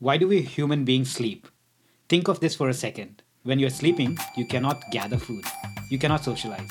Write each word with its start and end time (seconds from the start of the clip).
Why 0.00 0.16
do 0.16 0.28
we 0.28 0.42
human 0.42 0.84
beings 0.84 1.10
sleep? 1.10 1.48
Think 2.08 2.28
of 2.28 2.38
this 2.38 2.54
for 2.54 2.68
a 2.68 2.72
second. 2.74 3.24
When 3.42 3.58
you're 3.58 3.68
sleeping, 3.68 4.16
you 4.36 4.46
cannot 4.46 4.80
gather 4.92 5.18
food, 5.18 5.44
you 5.90 5.98
cannot 5.98 6.22
socialize, 6.22 6.70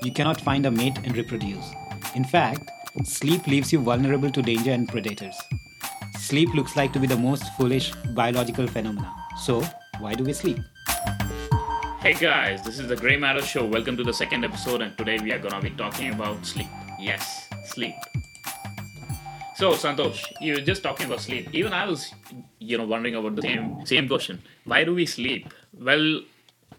you 0.00 0.12
cannot 0.12 0.40
find 0.40 0.64
a 0.64 0.70
mate 0.70 0.96
and 1.02 1.16
reproduce. 1.16 1.72
In 2.14 2.22
fact, 2.22 2.70
sleep 3.02 3.48
leaves 3.48 3.72
you 3.72 3.80
vulnerable 3.80 4.30
to 4.30 4.42
danger 4.42 4.70
and 4.70 4.88
predators. 4.88 5.34
Sleep 6.20 6.54
looks 6.54 6.76
like 6.76 6.92
to 6.92 7.00
be 7.00 7.08
the 7.08 7.16
most 7.16 7.42
foolish 7.56 7.92
biological 8.14 8.68
phenomena. 8.68 9.12
So, 9.42 9.64
why 9.98 10.14
do 10.14 10.22
we 10.22 10.32
sleep? 10.32 10.58
Hey 12.00 12.14
guys, 12.14 12.62
this 12.62 12.78
is 12.78 12.86
the 12.86 12.94
Grey 12.94 13.16
Matter 13.16 13.42
Show. 13.42 13.66
Welcome 13.66 13.96
to 13.96 14.04
the 14.04 14.14
second 14.14 14.44
episode, 14.44 14.82
and 14.82 14.96
today 14.96 15.18
we 15.18 15.32
are 15.32 15.40
gonna 15.40 15.60
be 15.60 15.70
talking 15.70 16.12
about 16.12 16.46
sleep. 16.46 16.68
Yes, 17.00 17.48
sleep. 17.66 17.96
So 19.56 19.72
Santosh, 19.72 20.22
you 20.40 20.54
were 20.54 20.60
just 20.60 20.84
talking 20.84 21.06
about 21.06 21.20
sleep. 21.20 21.48
Even 21.52 21.72
I 21.72 21.84
was, 21.84 22.14
you 22.68 22.78
know, 22.78 22.86
wondering 22.94 23.14
about 23.14 23.36
the 23.36 23.42
same 23.42 23.86
same 23.92 24.08
question. 24.08 24.42
Why 24.64 24.84
do 24.84 24.94
we 24.94 25.06
sleep? 25.06 25.54
Well, 25.90 26.20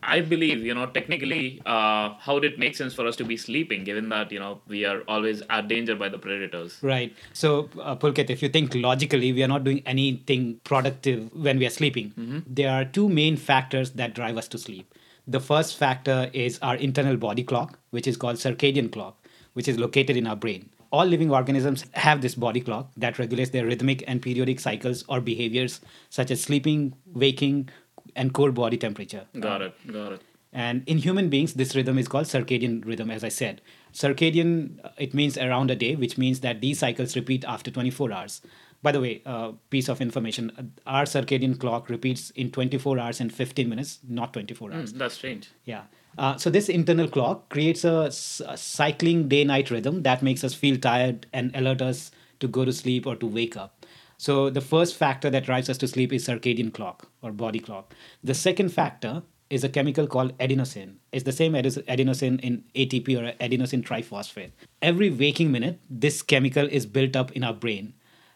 I 0.01 0.21
believe, 0.21 0.59
you 0.65 0.73
know, 0.73 0.85
technically, 0.85 1.61
uh, 1.65 2.13
how 2.25 2.39
did 2.39 2.53
it 2.53 2.59
make 2.59 2.75
sense 2.75 2.93
for 2.93 3.05
us 3.05 3.17
to 3.17 3.25
be 3.31 3.35
sleeping, 3.37 3.83
given 3.83 4.07
that 4.09 4.31
you 4.31 4.39
know 4.39 4.61
we 4.67 4.85
are 4.85 5.01
always 5.15 5.41
at 5.49 5.67
danger 5.67 5.95
by 5.95 6.09
the 6.09 6.19
predators? 6.27 6.77
Right. 6.81 7.15
So, 7.33 7.69
uh, 7.81 7.95
Pulkit, 7.95 8.29
if 8.29 8.41
you 8.41 8.49
think 8.49 8.75
logically, 8.75 9.33
we 9.33 9.43
are 9.43 9.51
not 9.55 9.63
doing 9.63 9.81
anything 9.95 10.47
productive 10.63 11.29
when 11.49 11.59
we 11.59 11.67
are 11.71 11.75
sleeping. 11.81 12.13
There 12.47 12.71
are 12.71 12.85
two 12.85 13.09
main 13.09 13.35
factors 13.35 13.91
that 14.03 14.15
drive 14.21 14.37
us 14.37 14.47
to 14.49 14.57
sleep. 14.57 14.93
The 15.27 15.39
first 15.39 15.77
factor 15.77 16.19
is 16.33 16.59
our 16.61 16.75
internal 16.75 17.17
body 17.17 17.43
clock, 17.43 17.77
which 17.91 18.07
is 18.07 18.17
called 18.17 18.37
circadian 18.37 18.91
clock, 18.91 19.17
which 19.53 19.67
is 19.67 19.77
located 19.77 20.17
in 20.17 20.25
our 20.27 20.35
brain. 20.35 20.69
All 20.91 21.05
living 21.05 21.31
organisms 21.31 21.85
have 21.93 22.21
this 22.21 22.35
body 22.35 22.61
clock 22.61 22.91
that 22.97 23.19
regulates 23.19 23.51
their 23.51 23.65
rhythmic 23.65 24.03
and 24.07 24.21
periodic 24.21 24.59
cycles 24.59 25.03
or 25.07 25.21
behaviors, 25.21 25.81
such 26.09 26.31
as 26.31 26.41
sleeping, 26.41 26.95
waking, 27.05 27.69
and 28.15 28.33
core 28.33 28.51
body 28.51 28.77
temperature. 28.77 29.25
Got 29.39 29.61
it. 29.61 29.75
Got 29.91 30.13
it. 30.13 30.21
And 30.51 30.83
in 30.87 30.97
human 30.97 31.29
beings, 31.29 31.53
this 31.53 31.75
rhythm 31.75 31.99
is 31.99 32.07
called 32.07 32.25
circadian 32.25 32.85
rhythm, 32.85 33.11
as 33.11 33.23
I 33.23 33.29
said. 33.29 33.61
Circadian, 33.93 34.83
uh, 34.83 34.89
it 34.97 35.13
means 35.13 35.37
around 35.37 35.69
a 35.69 35.75
day, 35.75 35.95
which 35.95 36.17
means 36.17 36.39
that 36.39 36.59
these 36.59 36.79
cycles 36.79 37.15
repeat 37.15 37.45
after 37.45 37.69
24 37.69 38.11
hours. 38.11 38.41
By 38.81 38.91
the 38.91 39.01
way, 39.01 39.21
uh, 39.25 39.51
piece 39.69 39.89
of 39.89 40.01
information 40.01 40.51
uh, 40.57 40.89
our 40.89 41.03
circadian 41.03 41.59
clock 41.59 41.89
repeats 41.89 42.31
in 42.31 42.49
24 42.49 42.97
hours 42.97 43.19
and 43.19 43.31
15 43.31 43.69
minutes, 43.69 43.99
not 44.07 44.33
24 44.33 44.73
hours. 44.73 44.93
That's 44.93 45.15
strange. 45.15 45.51
Yeah. 45.65 45.83
Uh, 46.17 46.37
so 46.37 46.49
this 46.49 46.67
internal 46.69 47.07
clock 47.07 47.49
creates 47.49 47.83
a 47.85 48.11
cycling 48.11 49.27
day-night 49.27 49.71
rhythm 49.71 50.03
that 50.03 50.21
makes 50.21 50.43
us 50.43 50.53
feel 50.53 50.77
tired 50.77 51.27
and 51.31 51.55
alert 51.55 51.81
us 51.81 52.11
to 52.39 52.47
go 52.47 52.65
to 52.65 52.73
sleep 52.73 53.05
or 53.05 53.15
to 53.15 53.25
wake 53.25 53.55
up. 53.55 53.85
So 54.17 54.49
the 54.49 54.61
first 54.61 54.95
factor 54.95 55.29
that 55.29 55.45
drives 55.45 55.69
us 55.69 55.77
to 55.77 55.87
sleep 55.87 56.11
is 56.11 56.27
circadian 56.27 56.73
clock 56.73 57.09
or 57.21 57.31
body 57.31 57.59
clock. 57.59 57.93
The 58.21 58.33
second 58.33 58.69
factor 58.69 59.23
is 59.49 59.63
a 59.63 59.69
chemical 59.69 60.07
called 60.07 60.37
adenosine. 60.39 60.95
It's 61.11 61.23
the 61.23 61.31
same 61.31 61.53
adenos- 61.53 61.83
adenosine 61.85 62.39
in 62.41 62.63
ATP 62.75 63.17
or 63.17 63.31
adenosine 63.39 63.83
triphosphate. 63.83 64.51
Every 64.81 65.09
waking 65.09 65.51
minute, 65.51 65.79
this 65.89 66.21
chemical 66.21 66.67
is 66.67 66.85
built 66.85 67.15
up 67.15 67.31
in 67.31 67.43
our 67.43 67.53
brain, 67.53 67.93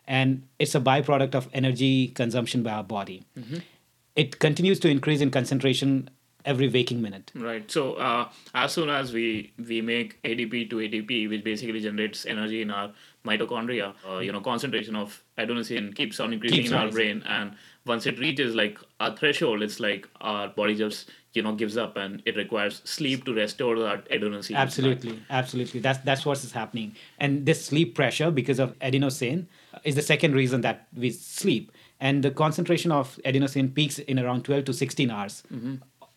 and 0.08 0.48
it's 0.58 0.74
a 0.74 0.80
byproduct 0.80 1.36
of 1.36 1.50
energy 1.54 2.08
consumption 2.08 2.64
by 2.64 2.72
our 2.72 2.84
body. 2.84 3.24
It 4.16 4.40
continues 4.40 4.80
to 4.80 4.90
increase 4.90 5.22
in 5.22 5.32
concentration 5.32 6.10
every 6.46 6.70
waking 6.70 7.02
minute. 7.02 7.32
Right. 7.36 7.70
So 7.70 7.94
uh, 7.94 8.30
as 8.54 8.72
soon 8.74 8.90
as 8.90 9.14
we 9.14 9.54
we 9.68 9.82
make 9.82 10.22
ADP 10.24 10.70
to 10.70 10.78
ATP, 10.78 11.30
which 11.30 11.44
basically 11.44 11.80
generates 11.80 12.26
energy 12.26 12.62
in 12.62 12.72
our 12.72 12.92
mitochondria, 13.26 13.94
uh, 14.10 14.20
you 14.20 14.32
know, 14.32 14.42
concentration 14.42 14.96
of 14.96 15.24
adenosine 15.38 15.96
keeps 15.96 16.20
on 16.20 16.34
increasing 16.34 16.60
Keeps 16.60 16.72
in 16.72 16.78
our 16.78 16.92
brain, 16.92 17.24
and 17.26 17.56
once 17.86 18.06
it 18.06 18.20
reaches 18.20 18.56
like 18.56 18.78
a 19.00 19.16
threshold, 19.16 19.62
it's 19.62 19.80
like 19.80 20.08
our 20.22 20.48
body 20.50 20.76
just 20.76 21.10
you 21.34 21.42
know 21.42 21.54
gives 21.54 21.78
up, 21.78 21.98
and 21.98 22.22
it 22.26 22.36
requires 22.36 22.82
sleep 22.84 23.26
to 23.26 23.34
restore 23.34 23.80
that 23.80 24.10
adenosine. 24.10 24.56
Absolutely, 24.56 25.20
absolutely. 25.30 25.80
That's 25.80 26.00
that's 26.00 26.26
what 26.26 26.44
is 26.44 26.52
happening. 26.52 26.96
And 27.20 27.46
this 27.46 27.66
sleep 27.66 27.96
pressure, 27.96 28.32
because 28.32 28.60
of 28.60 28.78
adenosine, 28.80 29.48
is 29.84 29.96
the 29.96 30.02
second 30.02 30.36
reason 30.36 30.62
that 30.62 30.88
we 30.96 31.10
sleep. 31.10 31.72
And 32.00 32.22
the 32.22 32.32
concentration 32.32 32.92
of 32.92 33.18
adenosine 33.24 33.74
peaks 33.74 33.98
in 33.98 34.20
around 34.20 34.44
12 34.44 34.66
to 34.66 34.74
16 34.74 35.10
hours 35.10 35.44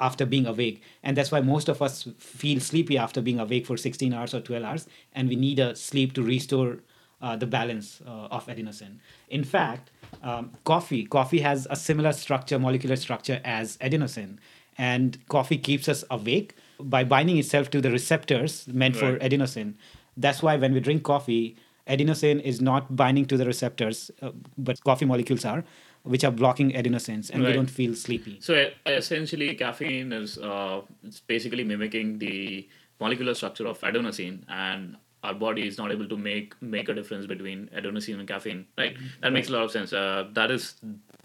after 0.00 0.26
being 0.26 0.46
awake. 0.46 0.82
And 1.02 1.16
that's 1.16 1.32
why 1.32 1.40
most 1.40 1.68
of 1.68 1.80
us 1.80 2.08
feel 2.18 2.60
sleepy 2.60 2.98
after 2.98 3.20
being 3.20 3.40
awake 3.40 3.66
for 3.66 3.76
16 3.76 4.12
hours 4.12 4.34
or 4.34 4.40
12 4.40 4.64
hours. 4.64 4.86
And 5.14 5.28
we 5.28 5.36
need 5.36 5.58
a 5.58 5.74
sleep 5.74 6.12
to 6.14 6.22
restore 6.22 6.78
uh, 7.22 7.36
the 7.36 7.46
balance 7.46 8.00
uh, 8.06 8.28
of 8.30 8.46
adenosine. 8.46 8.98
In 9.28 9.44
fact, 9.44 9.90
um, 10.22 10.52
coffee 10.64 11.04
coffee 11.04 11.40
has 11.40 11.66
a 11.70 11.76
similar 11.76 12.12
structure, 12.12 12.58
molecular 12.58 12.96
structure 12.96 13.40
as 13.44 13.76
adenosine, 13.78 14.36
and 14.78 15.18
coffee 15.28 15.58
keeps 15.58 15.88
us 15.88 16.04
awake 16.10 16.54
by 16.78 17.04
binding 17.04 17.38
itself 17.38 17.70
to 17.70 17.80
the 17.80 17.90
receptors 17.90 18.68
meant 18.68 18.96
for 18.96 19.18
adenosine. 19.18 19.74
That's 20.16 20.42
why 20.42 20.56
when 20.56 20.74
we 20.74 20.80
drink 20.80 21.04
coffee, 21.04 21.56
adenosine 21.88 22.42
is 22.42 22.60
not 22.60 22.94
binding 22.94 23.24
to 23.26 23.36
the 23.36 23.46
receptors, 23.46 24.10
uh, 24.20 24.32
but 24.58 24.82
coffee 24.84 25.06
molecules 25.06 25.44
are, 25.44 25.64
which 26.06 26.24
are 26.24 26.30
blocking 26.30 26.72
adenosines, 26.72 27.30
and 27.30 27.42
we 27.42 27.52
don't 27.52 27.70
feel 27.70 27.94
sleepy. 27.94 28.38
So 28.40 28.70
essentially, 28.86 29.54
caffeine 29.54 30.12
is 30.12 30.38
uh, 30.38 30.82
it's 31.04 31.20
basically 31.20 31.64
mimicking 31.64 32.18
the 32.18 32.68
molecular 33.00 33.34
structure 33.34 33.66
of 33.66 33.80
adenosine, 33.80 34.40
and 34.48 34.96
our 35.22 35.34
body 35.34 35.66
is 35.66 35.78
not 35.78 35.90
able 35.90 36.08
to 36.08 36.16
make 36.16 36.60
make 36.62 36.88
a 36.88 36.94
difference 36.94 37.26
between 37.26 37.68
adenosine 37.76 38.18
and 38.18 38.28
caffeine. 38.28 38.66
Right? 38.78 38.96
That 39.22 39.32
makes 39.32 39.48
a 39.48 39.52
lot 39.52 39.64
of 39.64 39.70
sense. 39.70 39.92
Uh, 39.92 40.28
that 40.32 40.50
is 40.50 40.76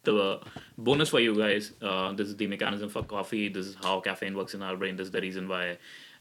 the 0.04 0.40
bonus 0.78 1.10
for 1.10 1.20
you 1.20 1.36
guys. 1.36 1.74
Uh, 1.82 2.14
this 2.14 2.28
is 2.28 2.36
the 2.36 2.48
mechanism 2.48 2.90
for 2.90 3.04
coffee. 3.04 3.50
This 3.50 3.68
is 3.68 3.76
how 3.82 4.00
caffeine 4.00 4.36
works 4.36 4.54
in 4.56 4.62
our 4.64 4.76
brain. 4.76 4.96
This 4.96 5.08
is 5.08 5.12
the 5.12 5.22
reason 5.22 5.48
why 5.48 5.78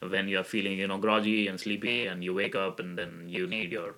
when 0.07 0.29
you 0.29 0.39
are 0.39 0.45
feeling 0.45 0.79
you 0.79 0.87
know 0.87 0.99
groggy 0.99 1.49
and 1.49 1.59
sleepy, 1.59 2.07
and 2.07 2.23
you 2.23 2.35
wake 2.35 2.55
up, 2.55 2.81
and 2.81 2.99
then 2.99 3.25
you 3.27 3.47
need 3.47 3.73
your 3.73 3.97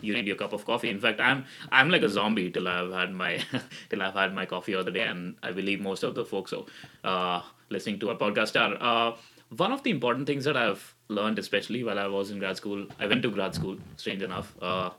you 0.00 0.14
need 0.14 0.26
your 0.26 0.36
cup 0.36 0.52
of 0.52 0.64
coffee. 0.64 0.90
In 0.90 1.00
fact, 1.00 1.20
I'm 1.20 1.44
I'm 1.72 1.90
like 1.90 2.02
a 2.02 2.08
zombie 2.08 2.50
till 2.50 2.68
I've 2.68 2.92
had 2.92 3.12
my 3.12 3.42
till 3.90 4.02
I've 4.02 4.14
had 4.14 4.34
my 4.34 4.46
coffee 4.46 4.74
of 4.74 4.84
the 4.84 4.90
day, 4.90 5.02
and 5.02 5.36
I 5.42 5.52
believe 5.52 5.80
most 5.80 6.02
of 6.02 6.14
the 6.14 6.24
folks 6.24 6.50
so 6.50 6.66
uh, 7.02 7.42
listening 7.70 7.98
to 8.00 8.10
our 8.10 8.16
podcast 8.16 8.60
are. 8.60 8.76
Uh, 8.80 9.16
one 9.56 9.72
of 9.72 9.82
the 9.84 9.90
important 9.90 10.26
things 10.26 10.44
that 10.46 10.56
I've 10.56 10.94
learned, 11.08 11.38
especially 11.38 11.84
while 11.84 11.98
I 11.98 12.06
was 12.06 12.30
in 12.30 12.38
grad 12.38 12.56
school, 12.56 12.86
I 12.98 13.06
went 13.06 13.22
to 13.22 13.30
grad 13.30 13.54
school, 13.54 13.76
strange 13.96 14.22
enough, 14.22 14.52
uh, 14.60 14.90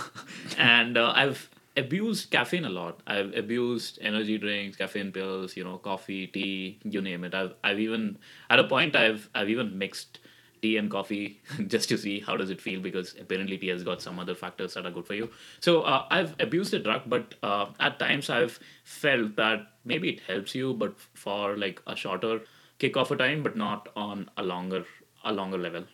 and 0.58 0.96
uh, 0.96 1.12
I've 1.14 1.50
abused 1.76 2.30
caffeine 2.30 2.64
a 2.64 2.70
lot. 2.70 3.00
I've 3.06 3.34
abused 3.34 3.98
energy 4.00 4.38
drinks, 4.38 4.76
caffeine 4.76 5.12
pills, 5.12 5.56
you 5.56 5.64
know, 5.64 5.78
coffee, 5.78 6.26
tea, 6.26 6.78
you 6.84 7.00
name 7.00 7.24
it. 7.24 7.34
I've 7.34 7.54
I've 7.62 7.78
even 7.78 8.18
at 8.48 8.58
a 8.58 8.64
point 8.64 8.96
I've 8.96 9.28
I've 9.34 9.48
even 9.48 9.76
mixed 9.76 10.18
tea 10.62 10.76
and 10.76 10.90
coffee 10.90 11.40
just 11.66 11.88
to 11.88 11.96
see 11.98 12.20
how 12.20 12.36
does 12.36 12.50
it 12.50 12.60
feel 12.60 12.80
because 12.80 13.14
apparently 13.20 13.58
tea 13.58 13.68
has 13.68 13.82
got 13.82 14.02
some 14.02 14.18
other 14.18 14.34
factors 14.34 14.74
that 14.74 14.86
are 14.86 14.90
good 14.90 15.06
for 15.06 15.14
you 15.14 15.30
so 15.60 15.82
uh, 15.82 16.06
i've 16.10 16.34
abused 16.40 16.72
the 16.72 16.78
drug 16.78 17.02
but 17.06 17.34
uh, 17.42 17.66
at 17.80 17.98
times 17.98 18.30
i've 18.30 18.58
felt 18.84 19.36
that 19.36 19.66
maybe 19.84 20.10
it 20.10 20.20
helps 20.20 20.54
you 20.54 20.72
but 20.74 20.94
for 21.14 21.56
like 21.56 21.80
a 21.86 21.96
shorter 21.96 22.40
kick 22.78 22.96
off 22.96 23.10
a 23.10 23.16
time 23.16 23.42
but 23.42 23.56
not 23.56 23.88
on 23.96 24.28
a 24.36 24.42
longer 24.42 24.84
a 25.24 25.32
longer 25.32 25.58
level 25.58 25.84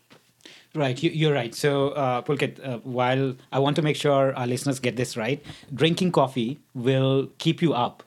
Right, 0.75 1.03
you, 1.03 1.11
you're 1.11 1.33
right. 1.33 1.55
So, 1.55 1.91
uh, 1.91 2.23
Pulkit, 2.23 2.65
uh, 2.65 2.79
while 2.79 3.35
I 3.51 3.59
want 3.59 3.77
to 3.77 3.83
make 3.83 3.97
sure 3.97 4.35
our 4.37 4.47
listeners 4.47 4.79
get 4.79 4.97
this 4.97 5.17
right, 5.17 5.43
drinking 5.75 6.13
coffee 6.13 6.61
will 6.75 7.31
keep 7.39 7.63
you 7.63 7.73
up, 7.73 8.03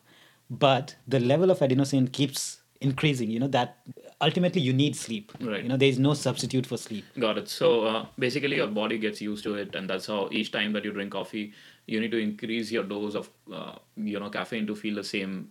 but 0.49 0.95
the 1.07 1.19
level 1.19 1.49
of 1.49 1.59
adenosine 1.59 2.11
keeps 2.11 2.61
increasing. 2.79 3.31
You 3.31 3.39
know 3.39 3.47
that 3.47 3.77
ultimately 4.21 4.61
you 4.61 4.73
need 4.73 4.95
sleep. 4.95 5.31
Right. 5.39 5.63
You 5.63 5.69
know 5.69 5.77
there 5.77 5.89
is 5.89 5.99
no 5.99 6.13
substitute 6.13 6.65
for 6.65 6.77
sleep. 6.77 7.05
got 7.17 7.37
it 7.37 7.47
so 7.47 7.85
uh, 7.85 8.05
basically 8.17 8.57
your 8.57 8.67
body 8.67 8.97
gets 8.97 9.21
used 9.21 9.43
to 9.43 9.55
it 9.55 9.75
and 9.75 9.89
that's 9.89 10.07
how 10.07 10.29
each 10.31 10.51
time 10.51 10.73
that 10.73 10.85
you 10.85 10.91
drink 10.91 11.11
coffee 11.11 11.53
you 11.87 11.99
need 11.99 12.11
to 12.11 12.17
increase 12.17 12.71
your 12.71 12.83
dose 12.83 13.15
of 13.15 13.29
uh, 13.53 13.75
you 13.95 14.19
know 14.19 14.29
caffeine 14.29 14.67
to 14.67 14.75
feel 14.75 14.95
the 14.95 15.03
same 15.03 15.49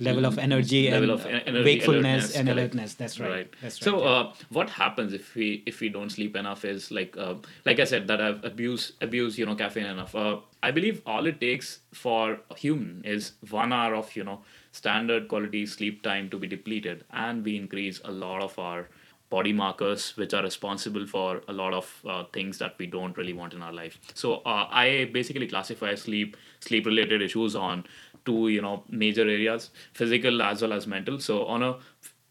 Level 0.00 0.26
of 0.26 0.38
energy 0.38 0.90
level 0.90 1.12
and 1.12 1.20
of 1.20 1.26
energy, 1.26 1.64
wakefulness 1.64 2.02
alertness, 2.02 2.36
and 2.36 2.48
alertness. 2.48 2.94
That's 2.94 3.20
right. 3.20 3.48
That's 3.62 3.80
right. 3.80 3.84
so 3.84 4.02
yeah. 4.02 4.10
uh, 4.10 4.32
what 4.48 4.68
happens 4.68 5.12
if 5.12 5.36
we 5.36 5.62
if 5.66 5.78
we 5.78 5.88
don't 5.88 6.10
sleep 6.10 6.34
enough 6.34 6.64
is 6.64 6.90
like 6.90 7.16
uh, 7.16 7.34
like 7.64 7.78
i 7.78 7.84
said 7.84 8.08
that 8.08 8.20
i've 8.20 8.44
abused 8.44 8.94
abused 9.00 9.38
you 9.38 9.46
know 9.46 9.54
caffeine 9.54 9.86
enough 9.86 10.16
uh, 10.16 10.38
i 10.64 10.72
believe 10.72 11.00
all 11.06 11.26
it 11.26 11.40
takes 11.40 11.78
for 11.92 12.40
a 12.50 12.56
human 12.56 13.02
is 13.04 13.34
one 13.50 13.72
hour 13.72 13.94
of 13.94 14.16
you 14.16 14.24
know 14.24 14.40
standard 14.80 15.28
quality 15.28 15.64
sleep 15.66 16.02
time 16.02 16.28
to 16.30 16.38
be 16.38 16.46
depleted 16.46 17.04
and 17.12 17.44
we 17.44 17.56
increase 17.56 18.00
a 18.04 18.10
lot 18.10 18.42
of 18.42 18.58
our 18.58 18.88
body 19.30 19.52
markers 19.52 20.16
which 20.16 20.34
are 20.34 20.42
responsible 20.42 21.06
for 21.06 21.42
a 21.48 21.52
lot 21.52 21.72
of 21.74 22.02
uh, 22.08 22.24
things 22.32 22.58
that 22.58 22.74
we 22.78 22.86
don't 22.86 23.16
really 23.16 23.32
want 23.32 23.54
in 23.54 23.62
our 23.62 23.72
life. 23.72 23.98
So 24.14 24.36
uh, 24.54 24.66
i 24.70 25.10
basically 25.12 25.46
classify 25.48 25.94
sleep 25.94 26.36
sleep 26.60 26.86
related 26.86 27.22
issues 27.22 27.56
on 27.56 27.84
two 28.24 28.48
you 28.48 28.62
know 28.62 28.84
major 28.88 29.22
areas 29.22 29.70
physical 29.92 30.42
as 30.42 30.62
well 30.62 30.72
as 30.72 30.86
mental. 30.86 31.18
So 31.20 31.44
on 31.46 31.62
a 31.62 31.78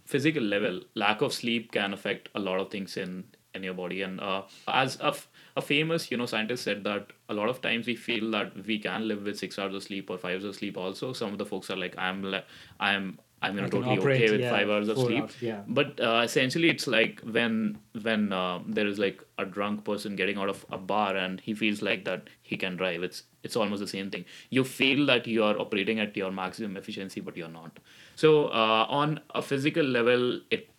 physical 0.06 0.44
level 0.44 0.82
lack 0.96 1.22
of 1.22 1.34
sleep 1.34 1.72
can 1.72 1.94
affect 1.94 2.30
a 2.36 2.40
lot 2.40 2.60
of 2.60 2.70
things 2.72 2.98
in 2.98 3.24
in 3.54 3.64
your 3.64 3.74
body. 3.74 4.02
And 4.02 4.20
uh, 4.20 4.44
as 4.68 5.00
a 5.00 5.08
f- 5.08 5.28
a 5.56 5.62
famous 5.62 6.10
you 6.10 6.18
know 6.18 6.26
scientist 6.26 6.64
said 6.64 6.84
that 6.84 7.08
a 7.30 7.34
lot 7.34 7.50
of 7.50 7.62
times 7.62 7.88
we 7.88 7.96
feel 7.96 8.32
that 8.32 8.66
we 8.66 8.80
can 8.80 9.08
live 9.08 9.24
with 9.24 9.38
six 9.38 9.60
hours 9.60 9.76
of 9.76 9.84
sleep 9.84 10.10
or 10.10 10.18
five 10.18 10.36
hours 10.36 10.44
of 10.44 10.56
sleep 10.56 10.78
also. 10.78 11.14
Some 11.14 11.32
of 11.32 11.38
the 11.38 11.46
folks 11.46 11.70
are 11.70 11.78
like 11.78 11.96
i'm 11.98 12.24
le- 12.24 12.44
i'm 12.80 13.20
i'm 13.42 13.56
you 13.56 13.62
know, 13.62 13.68
totally 13.68 13.98
operate, 13.98 14.22
okay 14.22 14.32
with 14.32 14.42
yeah, 14.42 14.50
five 14.50 14.70
hours 14.70 14.88
of 14.88 14.98
sleep. 14.98 15.24
hours, 15.24 15.36
yeah. 15.42 15.62
but 15.68 16.00
uh, 16.00 16.22
essentially 16.24 16.70
it's 16.70 16.88
like 16.88 17.20
when 17.22 17.78
when 18.02 18.34
uh, 18.34 18.60
there 18.68 18.88
is 18.88 18.98
like 18.98 19.22
a 19.38 19.46
drunk 19.46 19.84
person 19.86 20.16
getting 20.16 20.38
out 20.38 20.50
of 20.50 20.66
a 20.72 20.78
bar 20.78 21.16
and 21.16 21.40
he 21.42 21.54
feels 21.54 21.82
like 21.82 22.06
that 22.06 22.30
he 22.42 22.58
can 22.58 22.76
drive 22.76 23.04
it's 23.04 23.24
it's 23.44 23.56
almost 23.58 23.82
the 23.82 23.88
same 23.88 24.10
thing. 24.10 24.26
You 24.50 24.64
feel 24.64 25.06
that 25.08 25.28
you 25.28 25.44
are 25.44 25.60
operating 25.60 26.00
at 26.00 26.16
your 26.16 26.32
maximum 26.32 26.78
efficiency 26.78 27.20
but 27.20 27.36
you're 27.36 27.50
not. 27.50 27.78
So 28.16 28.46
uh, 28.46 28.86
on 28.90 29.20
a 29.36 29.42
physical 29.42 29.84
level 29.84 30.40
it 30.50 30.70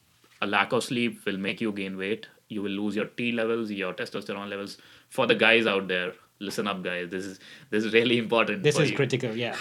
a 0.40 0.46
lack 0.46 0.72
of 0.72 0.82
sleep 0.82 1.24
will 1.26 1.36
make 1.38 1.60
you 1.60 1.70
gain 1.72 1.96
weight 1.96 2.26
you 2.48 2.62
will 2.62 2.70
lose 2.82 2.94
your 2.96 3.06
t 3.06 3.32
levels 3.32 3.70
your 3.70 3.92
testosterone 3.94 4.48
levels 4.48 4.76
for 5.08 5.26
the 5.26 5.34
guys 5.34 5.66
out 5.66 5.88
there 5.88 6.12
listen 6.40 6.66
up 6.68 6.82
guys 6.82 7.08
this 7.10 7.24
is 7.24 7.38
this 7.70 7.84
is 7.84 7.92
really 7.92 8.18
important 8.18 8.62
This 8.62 8.78
is 8.78 8.90
you. 8.90 8.96
critical, 8.96 9.34
yeah. 9.36 9.56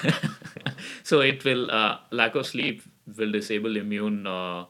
so 1.04 1.22
it 1.22 1.44
will 1.46 1.70
uh, 1.72 1.98
lack 2.12 2.36
of 2.36 2.46
sleep 2.46 2.82
will 3.18 3.32
disable 3.32 3.78
immune 3.78 4.26
uh, 4.28 4.66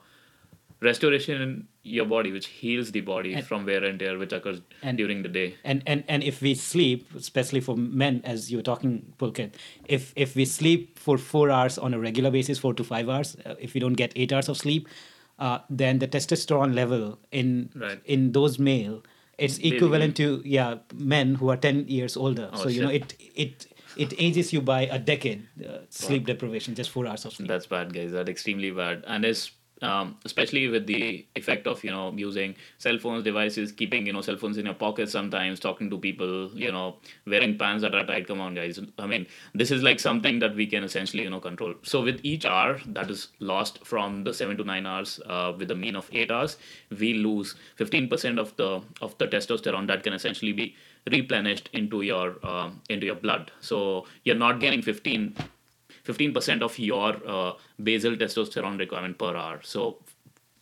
restoration 0.81 1.41
in 1.41 1.67
your 1.83 2.05
body 2.05 2.31
which 2.31 2.47
heals 2.47 2.91
the 2.91 3.01
body 3.01 3.33
And- 3.33 3.45
from 3.45 3.65
wear 3.65 3.83
and 3.83 3.99
tear 3.99 4.17
which 4.17 4.33
occurs 4.33 4.61
and- 4.81 4.97
during 4.97 5.21
the 5.23 5.29
day 5.29 5.55
and 5.63 5.81
and 5.85 6.03
and 6.07 6.23
if 6.23 6.41
we 6.41 6.53
sleep 6.55 7.07
especially 7.15 7.61
for 7.61 7.75
men 7.77 8.21
as 8.25 8.51
you 8.51 8.57
were 8.57 8.63
talking 8.63 9.13
pulkit 9.17 9.55
if 9.97 10.13
if 10.15 10.35
we 10.35 10.45
sleep 10.45 10.99
for 10.99 11.17
four 11.17 11.49
hours 11.49 11.77
on 11.77 11.93
a 11.93 11.99
regular 11.99 12.31
basis 12.31 12.59
four 12.59 12.73
to 12.73 12.83
five 12.83 13.09
hours 13.09 13.35
uh, 13.45 13.55
if 13.59 13.73
we 13.73 13.79
don't 13.79 13.93
get 14.03 14.11
eight 14.15 14.31
hours 14.33 14.49
of 14.49 14.57
sleep 14.57 14.87
uh, 15.39 15.59
then 15.69 15.99
the 15.99 16.07
testosterone 16.07 16.73
level 16.73 17.19
in 17.31 17.69
Right. 17.75 17.99
in 18.05 18.31
those 18.31 18.59
male 18.59 19.03
it's 19.37 19.57
equivalent 19.57 20.15
to 20.15 20.41
yeah 20.45 20.75
men 20.93 21.35
who 21.35 21.49
are 21.49 21.57
10 21.57 21.87
years 21.87 22.15
older. 22.15 22.49
Oh, 22.53 22.63
so 22.63 22.69
you 22.69 22.81
know 22.81 22.89
it 22.89 23.15
it 23.19 23.67
it 23.97 24.13
ages 24.17 24.53
you 24.53 24.61
by 24.61 24.81
a 24.85 24.99
decade 24.99 25.47
uh, 25.67 25.79
sleep 25.89 26.25
deprivation 26.25 26.75
just 26.75 26.89
four 26.91 27.07
hours 27.07 27.25
of 27.25 27.33
sleep. 27.33 27.47
That's 27.47 27.65
bad, 27.65 27.93
guys. 27.93 28.11
That's 28.11 28.29
extremely 28.29 28.71
bad, 28.71 29.03
and 29.07 29.25
it's 29.25 29.51
um, 29.83 30.17
especially 30.25 30.67
with 30.67 30.87
the 30.87 31.25
effect 31.35 31.67
of 31.67 31.83
you 31.83 31.91
know 31.91 32.11
using 32.15 32.55
cell 32.77 32.97
phones, 32.97 33.23
devices, 33.23 33.71
keeping 33.71 34.07
you 34.07 34.13
know 34.13 34.21
cell 34.21 34.37
phones 34.37 34.57
in 34.57 34.65
your 34.65 34.73
pocket 34.73 35.09
sometimes, 35.09 35.59
talking 35.59 35.89
to 35.89 35.97
people, 35.97 36.49
you 36.55 36.71
know, 36.71 36.95
wearing 37.27 37.57
pants 37.57 37.81
that 37.83 37.93
are 37.93 38.05
tight. 38.05 38.27
Come 38.27 38.41
on, 38.41 38.55
guys. 38.55 38.79
I 38.97 39.07
mean, 39.07 39.27
this 39.53 39.71
is 39.71 39.83
like 39.83 39.99
something 39.99 40.39
that 40.39 40.55
we 40.55 40.65
can 40.65 40.83
essentially 40.83 41.23
you 41.23 41.29
know 41.29 41.39
control. 41.39 41.75
So 41.83 42.01
with 42.03 42.19
each 42.23 42.45
hour 42.45 42.79
that 42.87 43.11
is 43.11 43.27
lost 43.39 43.85
from 43.85 44.23
the 44.23 44.33
seven 44.33 44.57
to 44.57 44.63
nine 44.63 44.85
hours, 44.85 45.19
uh, 45.25 45.53
with 45.57 45.69
a 45.71 45.75
mean 45.75 45.95
of 45.95 46.09
eight 46.13 46.31
hours, 46.31 46.57
we 46.99 47.13
lose 47.15 47.55
fifteen 47.75 48.07
percent 48.07 48.39
of 48.39 48.55
the 48.57 48.81
of 49.01 49.17
the 49.17 49.27
testosterone 49.27 49.87
that 49.87 50.03
can 50.03 50.13
essentially 50.13 50.53
be 50.53 50.75
replenished 51.11 51.69
into 51.73 52.01
your 52.01 52.37
um, 52.45 52.81
into 52.89 53.05
your 53.05 53.15
blood. 53.15 53.51
So 53.59 54.05
you're 54.23 54.35
not 54.35 54.59
getting 54.59 54.81
fifteen 54.81 55.35
15% 56.05 56.61
of 56.61 56.77
your 56.79 57.15
uh, 57.25 57.53
basal 57.81 58.15
testosterone 58.15 58.77
requirement 58.77 59.17
per 59.17 59.35
hour. 59.35 59.59
So 59.63 59.99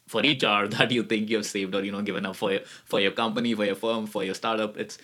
for 0.07 0.23
each 0.23 0.43
hour 0.43 0.67
that 0.67 0.91
you 0.91 1.03
think 1.03 1.29
you've 1.29 1.45
saved 1.45 1.73
or 1.73 1.83
you 1.83 1.91
know 1.91 2.01
given 2.01 2.25
up 2.25 2.35
for 2.35 2.51
your, 2.51 2.61
for 2.85 2.99
your 2.99 3.11
company, 3.11 3.53
for 3.55 3.65
your 3.65 3.75
firm, 3.75 4.05
for 4.07 4.23
your 4.23 4.35
startup, 4.35 4.77
it's 4.77 4.97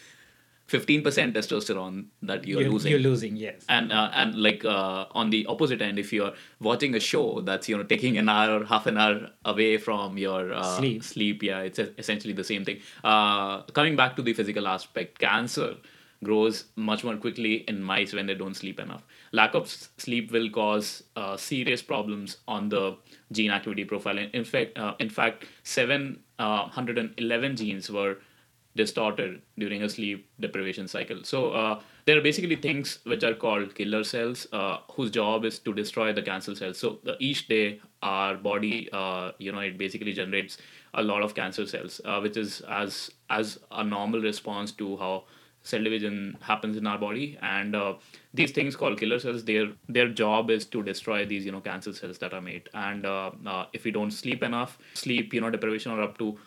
15% 0.67 1.33
testosterone 1.33 2.07
that 2.21 2.45
you're, 2.45 2.61
you're, 2.61 2.69
losing. 2.69 2.91
you're 2.91 2.99
losing 2.99 3.37
yes 3.37 3.63
and 3.69 3.93
uh, 3.93 4.11
and 4.13 4.35
like 4.35 4.65
uh, 4.65 5.05
on 5.11 5.29
the 5.29 5.45
opposite 5.45 5.81
end, 5.81 5.97
if 5.97 6.11
you're 6.11 6.33
watching 6.59 6.93
a 6.93 6.99
show 6.99 7.39
that's 7.41 7.69
you 7.69 7.77
know 7.77 7.83
taking 7.83 8.17
an 8.17 8.27
hour, 8.27 8.59
or 8.59 8.65
half 8.65 8.85
an 8.85 8.97
hour 8.97 9.29
away 9.45 9.77
from 9.77 10.17
your 10.17 10.53
uh, 10.53 10.77
Sleep. 10.77 11.03
sleep, 11.03 11.43
yeah, 11.43 11.61
it's 11.61 11.79
essentially 11.79 12.33
the 12.33 12.43
same 12.43 12.65
thing. 12.65 12.81
Uh, 13.03 13.61
coming 13.79 13.95
back 13.95 14.17
to 14.17 14.21
the 14.21 14.33
physical 14.33 14.67
aspect, 14.67 15.19
cancer 15.19 15.77
grows 16.23 16.65
much 16.75 17.03
more 17.03 17.15
quickly 17.15 17.63
in 17.69 17.81
mice 17.81 18.11
when 18.13 18.25
they 18.25 18.35
don't 18.35 18.55
sleep 18.55 18.79
enough. 18.79 19.03
Lack 19.31 19.53
of 19.53 19.67
sleep 19.97 20.31
will 20.31 20.49
cause 20.49 21.03
uh, 21.15 21.37
serious 21.37 21.81
problems 21.81 22.37
on 22.47 22.69
the 22.69 22.97
gene 23.31 23.51
activity 23.51 23.83
profile. 23.83 24.17
In 24.17 24.43
fact, 24.43 24.77
uh, 24.77 24.93
in 24.99 25.09
fact, 25.09 25.45
seven 25.63 26.19
uh, 26.39 26.69
genes 27.55 27.89
were 27.89 28.17
distorted 28.77 29.41
during 29.57 29.83
a 29.83 29.89
sleep 29.89 30.29
deprivation 30.39 30.87
cycle. 30.87 31.23
So 31.23 31.51
uh, 31.51 31.81
there 32.05 32.17
are 32.17 32.21
basically 32.21 32.55
things 32.55 32.99
which 33.03 33.23
are 33.23 33.33
called 33.33 33.75
killer 33.75 34.03
cells, 34.03 34.47
uh, 34.53 34.77
whose 34.91 35.11
job 35.11 35.43
is 35.43 35.59
to 35.59 35.73
destroy 35.73 36.13
the 36.13 36.21
cancer 36.21 36.55
cells. 36.55 36.77
So 36.77 36.99
uh, 37.05 37.13
each 37.19 37.47
day, 37.47 37.81
our 38.01 38.35
body, 38.35 38.87
uh, 38.93 39.31
you 39.39 39.51
know, 39.51 39.59
it 39.59 39.77
basically 39.77 40.13
generates 40.13 40.57
a 40.93 41.03
lot 41.03 41.23
of 41.23 41.35
cancer 41.35 41.65
cells, 41.65 41.99
uh, 42.05 42.19
which 42.19 42.37
is 42.37 42.61
as 42.69 43.11
as 43.29 43.59
a 43.71 43.83
normal 43.83 44.21
response 44.21 44.71
to 44.73 44.95
how 44.97 45.25
cell 45.67 45.83
division 45.83 46.37
happens 46.41 46.77
in 46.77 46.87
our 46.87 46.97
body 46.97 47.37
and 47.41 47.75
uh, 47.75 47.93
these 48.33 48.51
things 48.51 48.75
called 48.75 48.99
killer 48.99 49.19
cells 49.19 49.43
their 49.45 49.65
their 49.97 50.07
job 50.21 50.49
is 50.57 50.65
to 50.75 50.83
destroy 50.89 51.25
these 51.25 51.45
you 51.45 51.51
know 51.51 51.63
cancer 51.69 51.93
cells 51.93 52.17
that 52.19 52.33
are 52.33 52.41
made. 52.41 52.69
And 52.73 53.05
uh, 53.05 53.31
uh, 53.45 53.65
if 53.73 53.83
we 53.83 53.91
don't 53.91 54.11
sleep 54.11 54.43
enough 54.43 54.77
sleep 54.93 55.33
you 55.33 55.41
know 55.41 55.49
deprivation 55.49 55.91
or 55.91 56.01
up 56.01 56.17
to 56.19 56.37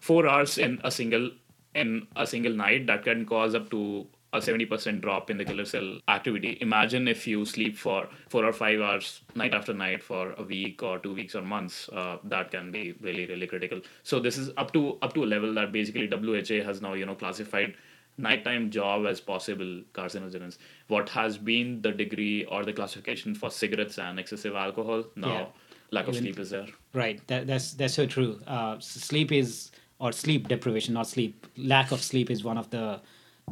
four 0.00 0.26
hours 0.26 0.56
in 0.58 0.80
a 0.84 0.90
single 0.90 1.30
in 1.74 2.06
a 2.16 2.26
single 2.26 2.52
night 2.52 2.86
that 2.86 3.04
can 3.04 3.26
cause 3.26 3.54
up 3.54 3.70
to 3.70 4.06
a 4.32 4.38
70% 4.38 5.00
drop 5.00 5.28
in 5.28 5.38
the 5.38 5.44
killer 5.44 5.64
cell 5.64 5.98
activity. 6.08 6.56
Imagine 6.60 7.08
if 7.08 7.26
you 7.26 7.44
sleep 7.44 7.76
for 7.76 8.08
four 8.28 8.44
or 8.44 8.52
five 8.52 8.80
hours 8.80 9.22
night 9.34 9.54
after 9.54 9.74
night 9.74 10.02
for 10.04 10.34
a 10.38 10.42
week 10.42 10.82
or 10.82 10.98
two 10.98 11.14
weeks 11.14 11.34
or 11.34 11.42
months 11.42 11.88
uh, 11.92 12.18
that 12.24 12.50
can 12.50 12.70
be 12.70 12.92
really 13.00 13.26
really 13.26 13.46
critical. 13.46 13.80
So 14.02 14.20
this 14.20 14.38
is 14.38 14.50
up 14.56 14.72
to 14.74 14.98
up 15.02 15.14
to 15.14 15.24
a 15.24 15.28
level 15.34 15.54
that 15.54 15.72
basically 15.72 16.08
wha 16.08 16.64
has 16.64 16.80
now 16.80 16.94
you 16.94 17.06
know 17.06 17.14
classified 17.14 17.74
nighttime 18.18 18.70
job 18.70 19.06
as 19.06 19.20
possible 19.20 19.82
carcinogens 19.94 20.58
what 20.88 21.08
has 21.08 21.38
been 21.38 21.80
the 21.82 21.90
degree 21.92 22.44
or 22.46 22.64
the 22.64 22.72
classification 22.72 23.34
for 23.34 23.50
cigarettes 23.50 23.98
and 23.98 24.18
excessive 24.18 24.54
alcohol 24.54 25.04
now 25.16 25.32
Yeah. 25.32 25.46
lack 25.90 26.08
of 26.08 26.14
Even- 26.14 26.24
sleep 26.24 26.38
is 26.38 26.50
there 26.50 26.66
Right. 26.92 27.24
That, 27.28 27.46
that's 27.46 27.74
that's 27.74 27.94
so 27.94 28.04
true. 28.04 28.40
Uh, 28.48 28.76
sleep 28.80 29.30
is 29.30 29.70
or 30.00 30.10
sleep 30.10 30.48
deprivation, 30.48 30.92
not 30.94 31.06
sleep. 31.06 31.46
Lack 31.56 31.92
of 31.92 32.02
sleep 32.02 32.32
is 32.32 32.42
one 32.42 32.58
of 32.58 32.68
the 32.70 33.00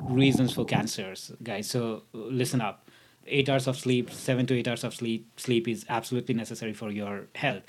reasons 0.08 0.52
for 0.54 0.64
cancers, 0.64 1.30
guys. 1.42 1.70
So 1.70 2.02
listen 2.12 2.60
up. 2.60 2.90
Eight 3.28 3.48
hours 3.48 3.68
of 3.68 3.76
sleep, 3.78 4.10
seven 4.10 4.44
to 4.46 4.54
eight 4.58 4.66
hours 4.66 4.82
of 4.82 4.92
sleep, 4.92 5.38
sleep 5.38 5.68
is 5.68 5.86
absolutely 5.88 6.34
necessary 6.34 6.72
for 6.72 6.90
your 6.90 7.28
health. 7.36 7.62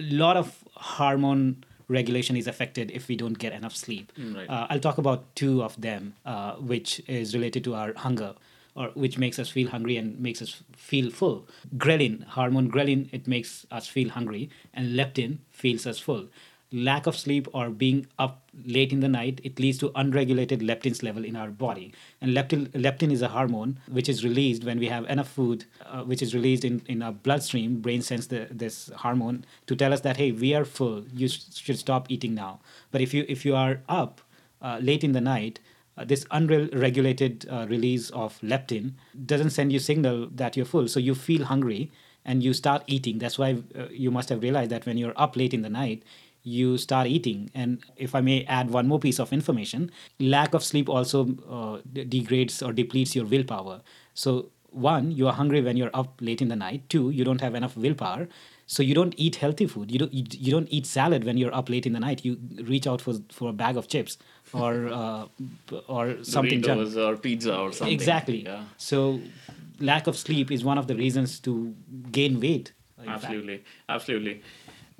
A 0.00 0.02
lot 0.02 0.36
of 0.36 0.64
hormone 0.74 1.62
regulation 1.88 2.36
is 2.36 2.46
affected 2.46 2.90
if 2.90 3.08
we 3.08 3.16
don't 3.16 3.38
get 3.38 3.52
enough 3.52 3.76
sleep. 3.76 4.12
right. 4.34 4.48
Uh, 4.48 4.66
I'll 4.70 4.80
talk 4.80 4.98
about 4.98 5.34
two 5.36 5.62
of 5.62 5.80
them, 5.80 6.14
uh, 6.24 6.54
which 6.54 7.02
is 7.06 7.34
related 7.34 7.64
to 7.64 7.74
our 7.74 7.92
hunger 7.94 8.34
or 8.76 8.88
which 8.94 9.18
makes 9.18 9.38
us 9.38 9.48
feel 9.48 9.68
hungry 9.68 9.96
and 9.96 10.18
makes 10.18 10.42
us 10.42 10.62
feel 10.76 11.10
full. 11.10 11.46
Ghrelin, 11.76 12.24
hormone 12.24 12.70
ghrelin, 12.70 13.08
it 13.12 13.26
makes 13.28 13.66
us 13.70 13.86
feel 13.86 14.10
hungry, 14.10 14.50
and 14.72 14.96
leptin 14.96 15.38
feels 15.50 15.86
us 15.86 15.98
full. 15.98 16.26
Lack 16.74 17.06
of 17.06 17.16
sleep 17.16 17.46
or 17.52 17.70
being 17.70 18.06
up 18.18 18.50
late 18.66 18.92
in 18.92 18.98
the 18.98 19.08
night, 19.08 19.40
it 19.44 19.60
leads 19.60 19.78
to 19.78 19.92
unregulated 19.94 20.60
leptin's 20.60 21.04
level 21.04 21.24
in 21.24 21.36
our 21.36 21.50
body. 21.50 21.92
And 22.20 22.32
leptin, 22.32 22.68
leptin 22.72 23.12
is 23.12 23.22
a 23.22 23.28
hormone 23.28 23.78
which 23.88 24.08
is 24.08 24.24
released 24.24 24.64
when 24.64 24.80
we 24.80 24.88
have 24.88 25.04
enough 25.08 25.28
food, 25.28 25.66
uh, 25.86 26.02
which 26.02 26.20
is 26.20 26.34
released 26.34 26.64
in, 26.64 26.82
in 26.86 27.00
our 27.00 27.12
bloodstream. 27.12 27.80
Brain 27.80 28.02
sends 28.02 28.26
the, 28.26 28.48
this 28.50 28.90
hormone 28.96 29.44
to 29.66 29.76
tell 29.76 29.92
us 29.92 30.00
that, 30.00 30.16
hey, 30.16 30.32
we 30.32 30.52
are 30.52 30.64
full. 30.64 31.04
You 31.14 31.28
sh- 31.28 31.42
should 31.54 31.78
stop 31.78 32.10
eating 32.10 32.34
now. 32.34 32.58
But 32.90 33.00
if 33.00 33.14
you 33.14 33.24
if 33.28 33.44
you 33.44 33.54
are 33.54 33.80
up 33.88 34.20
uh, 34.60 34.78
late 34.82 35.04
in 35.04 35.12
the 35.12 35.20
night, 35.20 35.60
uh, 35.96 36.04
this 36.04 36.26
unregulated 36.30 37.46
uh, 37.48 37.66
release 37.68 38.10
of 38.10 38.40
leptin 38.40 38.92
doesn't 39.24 39.50
send 39.50 39.72
you 39.72 39.78
signal 39.78 40.28
that 40.34 40.56
you're 40.56 40.66
full 40.66 40.88
so 40.88 40.98
you 40.98 41.14
feel 41.14 41.44
hungry 41.44 41.92
and 42.24 42.42
you 42.42 42.52
start 42.52 42.82
eating 42.86 43.18
that's 43.18 43.38
why 43.38 43.62
uh, 43.78 43.86
you 43.90 44.10
must 44.10 44.28
have 44.28 44.42
realized 44.42 44.70
that 44.70 44.86
when 44.86 44.96
you're 44.96 45.12
up 45.16 45.36
late 45.36 45.54
in 45.54 45.62
the 45.62 45.68
night 45.68 46.02
you 46.44 46.78
start 46.78 47.06
eating. 47.06 47.50
And 47.54 47.82
if 47.96 48.14
i 48.14 48.20
may 48.20 48.44
add 48.44 48.70
one 48.70 48.86
more 48.86 49.00
piece 49.00 49.18
of 49.18 49.32
information 49.32 49.90
lack 50.20 50.54
of 50.54 50.62
sleep 50.62 50.88
also 50.88 51.26
uh, 51.50 51.80
de- 51.92 52.04
degrades 52.04 52.62
or 52.62 52.72
depletes 52.72 53.16
your 53.16 53.24
willpower. 53.24 53.80
So 54.12 54.50
one 54.70 55.10
you 55.10 55.26
are 55.26 55.32
hungry 55.32 55.62
when 55.62 55.76
you're 55.76 55.94
up 55.94 56.18
late 56.20 56.42
in 56.42 56.48
the 56.48 56.56
night. 56.56 56.88
Two 56.88 57.10
you 57.10 57.24
don't 57.24 57.40
have 57.40 57.54
enough 57.54 57.76
willpower. 57.76 58.28
So 58.66 58.82
you 58.82 58.94
don't 58.94 59.14
eat 59.16 59.36
healthy 59.36 59.66
food. 59.66 59.90
You 59.90 59.98
don't 59.98 60.12
you, 60.12 60.24
you 60.30 60.52
don't 60.52 60.68
eat 60.70 60.86
salad 60.86 61.24
when 61.24 61.36
you're 61.38 61.54
up 61.54 61.68
late 61.68 61.86
in 61.86 61.92
the 61.92 62.00
night. 62.00 62.24
You 62.24 62.38
reach 62.62 62.86
out 62.86 63.00
for 63.00 63.14
for 63.30 63.50
a 63.50 63.52
bag 63.52 63.76
of 63.76 63.88
chips 63.88 64.18
or 64.52 64.88
uh, 64.88 65.26
or 65.88 66.22
something 66.22 66.62
junk. 66.62 66.96
Or 66.96 67.16
pizza 67.16 67.56
or 67.56 67.72
something. 67.72 67.92
Exactly. 67.92 68.44
Yeah. 68.44 68.64
So 68.76 69.20
lack 69.80 70.06
of 70.06 70.16
sleep 70.16 70.50
is 70.50 70.64
one 70.64 70.78
of 70.78 70.86
the 70.86 70.94
reasons 70.94 71.40
to 71.40 71.74
gain 72.12 72.40
weight 72.40 72.72
absolutely. 73.06 73.64
Absolutely 73.88 74.42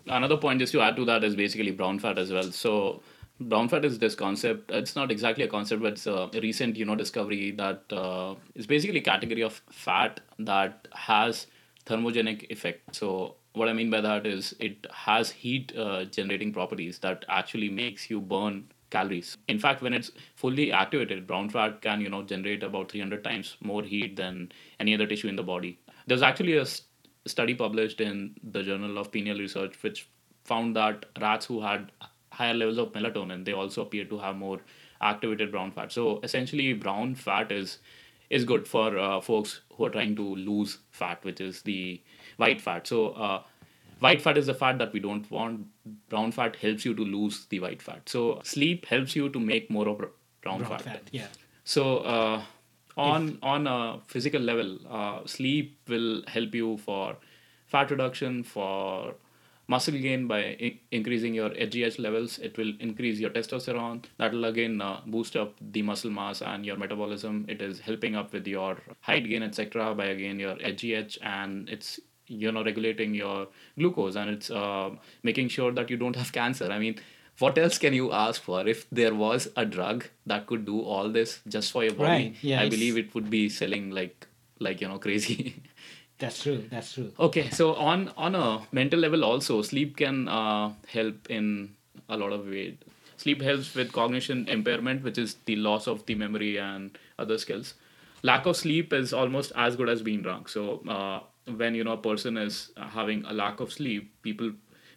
another 0.06 0.36
point 0.36 0.58
just 0.60 0.72
to 0.72 0.80
add 0.80 0.96
to 0.96 1.04
that 1.04 1.24
is 1.24 1.36
basically 1.36 1.70
brown 1.70 1.98
fat 1.98 2.18
as 2.18 2.32
well 2.32 2.50
so 2.50 3.02
brown 3.40 3.68
fat 3.68 3.84
is 3.84 3.98
this 3.98 4.14
concept 4.14 4.70
it's 4.70 4.94
not 4.94 5.10
exactly 5.10 5.44
a 5.44 5.48
concept 5.48 5.82
but 5.82 5.92
it's 5.92 6.06
a 6.06 6.30
recent 6.42 6.76
you 6.76 6.84
know 6.84 6.94
discovery 6.94 7.50
that 7.50 7.82
uh, 7.92 8.34
is 8.54 8.66
basically 8.66 8.98
a 8.98 9.02
category 9.02 9.42
of 9.42 9.60
fat 9.70 10.20
that 10.38 10.88
has 10.92 11.46
thermogenic 11.86 12.50
effect 12.50 12.94
so 12.94 13.36
what 13.54 13.68
i 13.68 13.72
mean 13.72 13.90
by 13.90 14.00
that 14.00 14.26
is 14.26 14.54
it 14.60 14.86
has 14.92 15.30
heat 15.30 15.72
uh, 15.76 16.04
generating 16.04 16.52
properties 16.52 16.98
that 16.98 17.24
actually 17.28 17.68
makes 17.68 18.08
you 18.10 18.20
burn 18.20 18.64
calories. 18.94 19.36
In 19.48 19.58
fact, 19.58 19.82
when 19.82 19.92
it's 19.92 20.10
fully 20.36 20.70
activated, 20.72 21.26
brown 21.26 21.48
fat 21.54 21.80
can 21.82 22.00
you 22.00 22.08
know 22.08 22.22
generate 22.22 22.62
about 22.62 22.92
300 22.92 23.24
times 23.24 23.56
more 23.60 23.82
heat 23.82 24.16
than 24.16 24.52
any 24.80 24.94
other 24.94 25.06
tissue 25.06 25.28
in 25.28 25.36
the 25.36 25.42
body. 25.42 25.78
There's 26.06 26.22
actually 26.22 26.56
a 26.56 26.66
study 27.26 27.54
published 27.54 28.00
in 28.00 28.34
the 28.42 28.62
Journal 28.62 28.98
of 28.98 29.10
Pineal 29.12 29.38
Research 29.38 29.82
which 29.82 30.08
found 30.44 30.76
that 30.76 31.06
rats 31.20 31.46
who 31.46 31.60
had 31.62 31.90
higher 32.30 32.54
levels 32.54 32.78
of 32.78 32.92
melatonin 32.92 33.44
they 33.44 33.52
also 33.52 33.82
appear 33.82 34.04
to 34.04 34.18
have 34.18 34.36
more 34.36 34.60
activated 35.00 35.50
brown 35.50 35.70
fat. 35.70 35.92
So 35.92 36.20
essentially, 36.22 36.72
brown 36.72 37.14
fat 37.14 37.52
is 37.52 37.78
is 38.30 38.44
good 38.44 38.66
for 38.66 38.98
uh, 38.98 39.20
folks 39.20 39.60
who 39.74 39.84
are 39.84 39.90
trying 39.90 40.16
to 40.16 40.34
lose 40.36 40.78
fat, 40.90 41.22
which 41.24 41.40
is 41.40 41.62
the 41.62 42.00
white 42.38 42.60
fat. 42.60 42.86
So 42.86 43.08
uh, 43.10 43.42
white 44.00 44.22
fat 44.22 44.38
is 44.38 44.46
the 44.46 44.54
fat 44.54 44.78
that 44.78 44.92
we 44.92 45.00
don't 45.00 45.30
want. 45.30 45.66
Brown 46.08 46.32
fat 46.32 46.56
helps 46.56 46.84
you 46.84 46.94
to 46.94 47.04
lose 47.04 47.46
the 47.46 47.60
white 47.60 47.82
fat. 47.82 48.08
So 48.08 48.40
sleep 48.42 48.86
helps 48.86 49.14
you 49.14 49.28
to 49.28 49.38
make 49.38 49.70
more 49.70 49.88
of 49.88 49.98
brown, 49.98 50.10
brown 50.58 50.70
fat. 50.70 50.82
fat. 50.82 51.02
Yeah. 51.12 51.26
So 51.64 51.98
uh, 51.98 52.42
on 52.96 53.28
if, 53.28 53.36
on 53.42 53.66
a 53.66 54.00
physical 54.06 54.40
level, 54.40 54.78
uh, 54.88 55.26
sleep 55.26 55.78
will 55.88 56.22
help 56.28 56.54
you 56.54 56.76
for 56.78 57.16
fat 57.66 57.90
reduction, 57.90 58.42
for 58.44 59.14
muscle 59.66 59.94
gain 59.94 60.26
by 60.26 60.38
I- 60.60 60.80
increasing 60.90 61.34
your 61.34 61.50
HGH 61.50 61.98
levels. 61.98 62.38
It 62.38 62.56
will 62.58 62.72
increase 62.80 63.18
your 63.18 63.30
testosterone. 63.30 64.04
That 64.18 64.32
will 64.32 64.44
again 64.44 64.80
uh, 64.80 65.00
boost 65.06 65.36
up 65.36 65.54
the 65.60 65.82
muscle 65.82 66.10
mass 66.10 66.42
and 66.42 66.64
your 66.66 66.76
metabolism. 66.76 67.46
It 67.48 67.62
is 67.62 67.80
helping 67.80 68.14
up 68.16 68.32
with 68.32 68.46
your 68.46 68.78
height 69.00 69.28
gain, 69.28 69.42
etc. 69.42 69.94
By 69.94 70.06
again 70.06 70.38
your 70.38 70.56
HGH, 70.56 71.18
and 71.22 71.68
it's 71.68 72.00
you 72.26 72.50
know 72.52 72.64
regulating 72.64 73.14
your 73.14 73.48
glucose 73.78 74.16
and 74.16 74.30
it's 74.30 74.50
uh, 74.50 74.90
making 75.22 75.48
sure 75.48 75.72
that 75.72 75.90
you 75.90 75.96
don't 75.96 76.16
have 76.16 76.32
cancer. 76.32 76.70
I 76.70 76.78
mean. 76.78 77.00
What 77.38 77.58
else 77.58 77.78
can 77.78 77.94
you 77.94 78.12
ask 78.12 78.42
for 78.42 78.66
if 78.66 78.88
there 78.90 79.14
was 79.14 79.48
a 79.56 79.64
drug 79.64 80.06
that 80.26 80.46
could 80.46 80.64
do 80.64 80.80
all 80.80 81.08
this 81.08 81.40
just 81.48 81.72
for 81.72 81.82
your 81.82 81.94
body? 81.94 82.10
Right. 82.10 82.34
Yeah, 82.42 82.60
I 82.60 82.68
believe 82.68 82.96
it 82.96 83.14
would 83.14 83.28
be 83.28 83.48
selling 83.48 83.90
like 83.90 84.26
like 84.60 84.80
you 84.80 84.88
know 84.88 84.98
crazy. 84.98 85.62
That's 86.18 86.42
true. 86.42 86.64
That's 86.70 86.92
true. 86.92 87.12
Okay, 87.18 87.50
so 87.50 87.74
on 87.74 88.10
on 88.16 88.34
a 88.36 88.66
mental 88.70 89.00
level 89.00 89.24
also, 89.24 89.62
sleep 89.62 89.96
can 89.96 90.28
uh, 90.28 90.72
help 90.86 91.28
in 91.28 91.74
a 92.08 92.16
lot 92.16 92.32
of 92.32 92.46
ways. 92.46 92.76
Sleep 93.16 93.42
helps 93.42 93.74
with 93.74 93.92
cognition 93.92 94.46
impairment, 94.48 95.02
which 95.02 95.18
is 95.18 95.36
the 95.46 95.56
loss 95.56 95.86
of 95.86 96.06
the 96.06 96.14
memory 96.14 96.56
and 96.58 96.96
other 97.18 97.38
skills. 97.38 97.74
Lack 98.22 98.46
of 98.46 98.56
sleep 98.56 98.92
is 98.92 99.12
almost 99.12 99.52
as 99.56 99.76
good 99.76 99.88
as 99.88 100.02
being 100.02 100.22
drunk. 100.22 100.48
So 100.48 100.82
uh, 100.88 101.20
when 101.56 101.74
you 101.74 101.84
know 101.84 101.92
a 101.92 101.96
person 101.98 102.36
is 102.36 102.70
having 102.76 103.24
a 103.24 103.32
lack 103.32 103.60
of 103.60 103.72
sleep, 103.72 104.10
people 104.22 104.52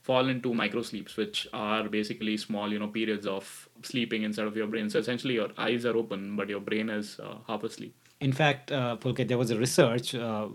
fall 0.08 0.30
into 0.30 0.54
micro 0.54 0.82
sleeps, 0.82 1.18
which 1.18 1.48
are 1.54 1.90
basically 1.90 2.38
small 2.38 2.72
you 2.74 2.80
know 2.80 2.88
periods 3.00 3.28
of 3.28 3.70
sleeping 3.84 4.24
inside 4.24 4.48
of 4.48 4.58
your 4.64 4.68
brain. 4.68 4.90
So 4.90 5.00
essentially, 5.00 5.36
your 5.36 5.50
eyes 5.58 5.86
are 5.86 5.98
open, 6.06 6.36
but 6.36 6.50
your 6.50 6.62
brain 6.72 6.90
is 6.90 7.20
uh, 7.20 7.38
half 7.48 7.64
asleep 7.64 8.07
in 8.20 8.34
fact, 8.34 8.72
uh, 8.72 8.98
Pulkit, 8.98 9.28
there 9.28 9.38
was 9.38 9.52
a 9.52 9.58
research 9.58 10.16
uh, 10.16 10.48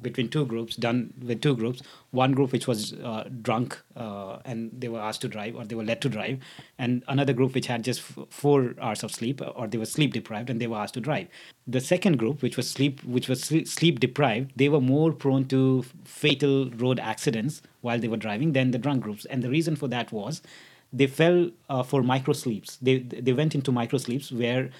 between 0.00 0.28
two 0.28 0.46
groups 0.46 0.76
done 0.76 1.12
with 1.20 1.40
two 1.40 1.56
groups. 1.56 1.82
One 2.12 2.30
group 2.32 2.52
which 2.52 2.68
was 2.68 2.92
uh, 2.92 3.28
drunk 3.42 3.76
uh, 3.96 4.38
and 4.44 4.70
they 4.72 4.88
were 4.88 5.00
asked 5.00 5.22
to 5.22 5.28
drive 5.28 5.56
or 5.56 5.64
they 5.64 5.74
were 5.74 5.84
led 5.84 6.00
to 6.02 6.08
drive, 6.08 6.38
and 6.78 7.02
another 7.08 7.32
group 7.32 7.54
which 7.54 7.66
had 7.66 7.82
just 7.82 8.00
f- 8.00 8.26
four 8.30 8.74
hours 8.80 9.02
of 9.02 9.10
sleep 9.10 9.42
or 9.56 9.66
they 9.66 9.78
were 9.78 9.84
sleep 9.84 10.12
deprived 10.12 10.48
and 10.48 10.60
they 10.60 10.68
were 10.68 10.76
asked 10.76 10.94
to 10.94 11.00
drive. 11.00 11.26
The 11.66 11.80
second 11.80 12.18
group, 12.18 12.40
which 12.40 12.56
was 12.56 12.70
sleep, 12.70 13.02
which 13.02 13.28
was 13.28 13.42
sleep 13.42 13.98
deprived, 13.98 14.52
they 14.54 14.68
were 14.68 14.80
more 14.80 15.12
prone 15.12 15.46
to 15.48 15.84
fatal 16.04 16.70
road 16.70 17.00
accidents 17.00 17.62
while 17.80 17.98
they 17.98 18.08
were 18.08 18.16
driving 18.16 18.52
than 18.52 18.70
the 18.70 18.78
drunk 18.78 19.02
groups, 19.02 19.24
and 19.24 19.42
the 19.42 19.50
reason 19.50 19.74
for 19.74 19.88
that 19.88 20.12
was 20.12 20.40
they 20.92 21.06
fell 21.06 21.50
uh, 21.68 21.82
for 21.82 22.02
micro 22.02 22.32
sleeps. 22.32 22.76
They 22.80 22.98
they 23.00 23.32
went 23.32 23.54
into 23.54 23.72
micro 23.72 23.98
sleeps 23.98 24.30
where 24.32 24.70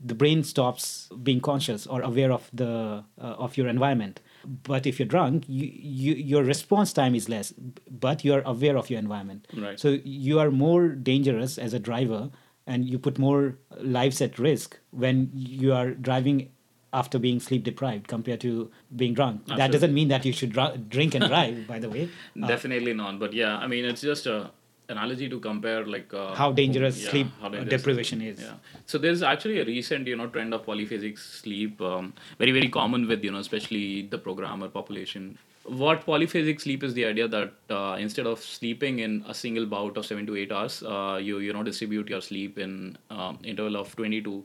the 0.00 0.14
brain 0.14 0.44
stops 0.44 1.08
being 1.22 1.40
conscious 1.40 1.86
or 1.86 2.00
aware 2.02 2.32
of 2.32 2.48
the 2.52 3.04
uh, 3.20 3.44
of 3.44 3.56
your 3.56 3.68
environment. 3.68 4.20
But 4.44 4.86
if 4.86 4.98
you're 4.98 5.08
drunk 5.08 5.44
you, 5.48 5.70
you, 5.74 6.14
your 6.14 6.44
response 6.44 6.92
time 6.92 7.14
is 7.14 7.28
less 7.28 7.52
but 7.90 8.24
you're 8.24 8.42
aware 8.46 8.76
of 8.78 8.90
your 8.90 8.98
environment. 8.98 9.46
Right. 9.56 9.78
so 9.78 9.98
you 10.04 10.38
are 10.38 10.50
more 10.50 10.88
dangerous 10.88 11.58
as 11.58 11.74
a 11.74 11.78
driver 11.78 12.30
and 12.66 12.84
you 12.84 12.98
put 12.98 13.18
more 13.18 13.56
lives 13.80 14.20
at 14.20 14.38
risk 14.38 14.78
when 14.90 15.30
you 15.34 15.72
are 15.72 15.90
driving 15.90 16.50
after 16.92 17.18
being 17.18 17.40
sleep 17.40 17.64
deprived 17.64 18.08
compared 18.08 18.40
to 18.40 18.70
being 18.96 19.12
drunk. 19.14 19.40
Absolutely. 19.42 19.62
that 19.62 19.72
doesn't 19.72 19.94
mean 19.94 20.08
that 20.08 20.24
you 20.24 20.32
should 20.32 20.52
dr- 20.52 20.88
drink 20.88 21.14
and 21.14 21.26
drive 21.26 21.66
by 21.66 21.78
the 21.78 21.90
way. 21.90 22.08
Definitely 22.46 22.92
uh, 22.92 23.02
not. 23.02 23.18
But 23.18 23.32
yeah 23.32 23.56
i 23.58 23.66
mean 23.66 23.84
it's 23.84 24.00
just 24.00 24.26
a 24.26 24.50
analogy 24.88 25.28
to 25.28 25.38
compare 25.38 25.84
like 25.84 26.12
uh, 26.14 26.34
how 26.34 26.50
dangerous 26.52 27.02
yeah, 27.02 27.10
sleep 27.10 27.26
how 27.40 27.48
dangerous 27.48 27.70
deprivation 27.70 28.22
is. 28.22 28.40
yeah. 28.40 28.54
So 28.86 28.98
there's 28.98 29.22
actually 29.22 29.60
a 29.60 29.64
recent 29.64 30.06
you 30.06 30.16
know 30.16 30.26
trend 30.28 30.54
of 30.54 30.64
polyphasic 30.64 31.18
sleep 31.18 31.80
um, 31.80 32.14
very 32.38 32.52
very 32.52 32.68
common 32.68 33.06
with 33.06 33.22
you 33.24 33.30
know 33.30 33.38
especially 33.38 34.02
the 34.02 34.18
programmer 34.18 34.68
population. 34.68 35.38
What 35.64 36.06
polyphasic 36.06 36.62
sleep 36.62 36.82
is 36.82 36.94
the 36.94 37.04
idea 37.04 37.28
that 37.28 37.52
uh, 37.68 37.96
instead 38.00 38.26
of 38.26 38.40
sleeping 38.40 39.00
in 39.00 39.22
a 39.28 39.34
single 39.34 39.66
bout 39.66 39.98
of 39.98 40.06
7 40.06 40.26
to 40.26 40.36
8 40.36 40.52
hours 40.52 40.82
uh, 40.82 41.18
you 41.22 41.38
you 41.38 41.52
know 41.52 41.62
distribute 41.62 42.08
your 42.08 42.22
sleep 42.22 42.58
in 42.58 42.96
um, 43.10 43.38
interval 43.44 43.76
of 43.76 43.94
20 43.96 44.22
to 44.22 44.44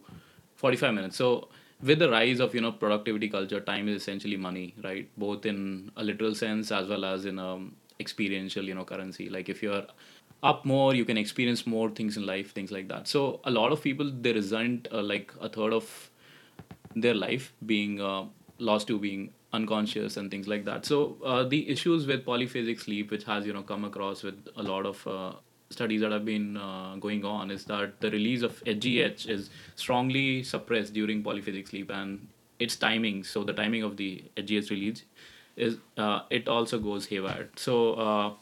45 0.56 0.94
minutes. 0.94 1.18
So 1.18 1.48
with 1.82 2.00
the 2.00 2.10
rise 2.10 2.40
of 2.40 2.54
you 2.54 2.62
know 2.62 2.72
productivity 2.72 3.30
culture 3.30 3.62
time 3.62 3.88
is 3.88 4.02
essentially 4.02 4.36
money 4.36 4.74
right? 4.84 5.10
Both 5.18 5.46
in 5.46 5.92
a 5.96 6.04
literal 6.04 6.36
sense 6.36 6.72
as 6.72 6.88
well 6.88 7.06
as 7.06 7.26
in 7.26 7.40
a 7.40 7.54
um, 7.54 7.76
experiential 8.00 8.64
you 8.64 8.76
know 8.76 8.84
currency. 8.84 9.30
Like 9.30 9.50
if 9.50 9.64
you're 9.64 9.86
up 10.44 10.66
more 10.66 10.94
you 10.94 11.06
can 11.06 11.18
experience 11.18 11.66
more 11.66 11.90
things 11.90 12.18
in 12.18 12.26
life 12.26 12.54
things 12.54 12.72
like 12.72 12.90
that. 12.90 13.08
So 13.08 13.40
a 13.46 13.52
lot 13.52 13.72
of 13.72 13.82
people 13.82 14.12
they 14.12 14.34
resent 14.34 14.88
uh, 14.92 15.02
like 15.02 15.32
a 15.42 15.50
third 15.50 15.74
of 15.74 16.12
their 16.96 17.14
life 17.14 17.54
being 17.66 18.02
uh, 18.02 18.26
lost 18.60 18.88
to 18.88 19.00
being 19.00 19.32
unconscious 19.54 20.18
and 20.18 20.30
things 20.30 20.48
like 20.48 20.66
that. 20.66 20.86
So 20.86 21.18
uh, 21.24 21.44
the 21.44 21.70
issues 21.70 22.06
with 22.06 22.26
polyphasic 22.26 22.82
sleep 22.82 23.10
which 23.10 23.24
has 23.24 23.46
you 23.46 23.54
know 23.54 23.64
come 23.64 23.86
across 23.86 24.22
with 24.22 24.48
a 24.58 24.64
lot 24.64 24.86
of 24.86 25.08
uh, 25.08 25.32
studies 25.70 26.02
that 26.02 26.12
have 26.12 26.26
been 26.26 26.58
uh, 26.58 26.98
going 27.00 27.24
on 27.24 27.50
is 27.50 27.64
that 27.66 28.00
the 28.02 28.12
release 28.12 28.42
of 28.42 28.62
HGH 28.66 29.30
is 29.30 29.50
strongly 29.76 30.44
suppressed 30.44 30.94
during 30.94 31.24
polyphasic 31.24 31.70
sleep 31.70 31.90
and 31.90 32.28
its 32.60 32.76
timing 32.76 33.24
so 33.24 33.44
the 33.44 33.54
timing 33.54 33.84
of 33.84 33.98
the 33.98 34.24
HGH 34.38 34.70
release 34.70 35.04
is 35.56 35.78
uh, 35.98 36.22
it 36.30 36.48
also 36.48 36.80
goes 36.80 37.06
haywire. 37.06 37.50
So 37.56 38.36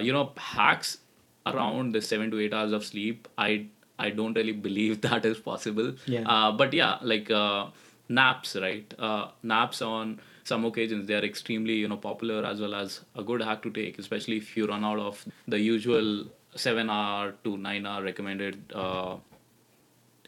you 0.00 0.12
know 0.12 0.32
hacks 0.36 0.98
around 1.46 1.94
the 1.94 2.02
seven 2.02 2.30
to 2.30 2.40
eight 2.40 2.52
hours 2.52 2.72
of 2.72 2.84
sleep, 2.84 3.28
I 3.38 3.66
I 3.98 4.10
don't 4.10 4.34
really 4.34 4.52
believe 4.52 5.00
that 5.08 5.24
is 5.24 5.38
possible. 5.38 5.94
Yeah. 6.06 6.28
Uh, 6.28 6.52
but 6.52 6.72
yeah, 6.72 6.98
like 7.02 7.30
uh, 7.30 7.66
naps, 8.08 8.56
right? 8.56 8.94
Uh, 8.98 9.28
naps 9.42 9.82
on 9.82 10.20
some 10.44 10.64
occasions 10.64 11.08
they 11.08 11.14
are 11.14 11.24
extremely 11.24 11.74
you 11.74 11.88
know 11.88 11.96
popular 11.96 12.44
as 12.46 12.60
well 12.60 12.74
as 12.74 13.00
a 13.16 13.22
good 13.22 13.42
hack 13.42 13.62
to 13.62 13.70
take, 13.70 13.98
especially 13.98 14.36
if 14.36 14.56
you 14.56 14.66
run 14.66 14.84
out 14.84 14.98
of 14.98 15.24
the 15.48 15.58
usual 15.58 16.26
seven 16.54 16.90
hour 16.90 17.34
to 17.44 17.56
nine 17.56 17.86
hour 17.86 18.02
recommended 18.02 18.72
uh, 18.74 19.16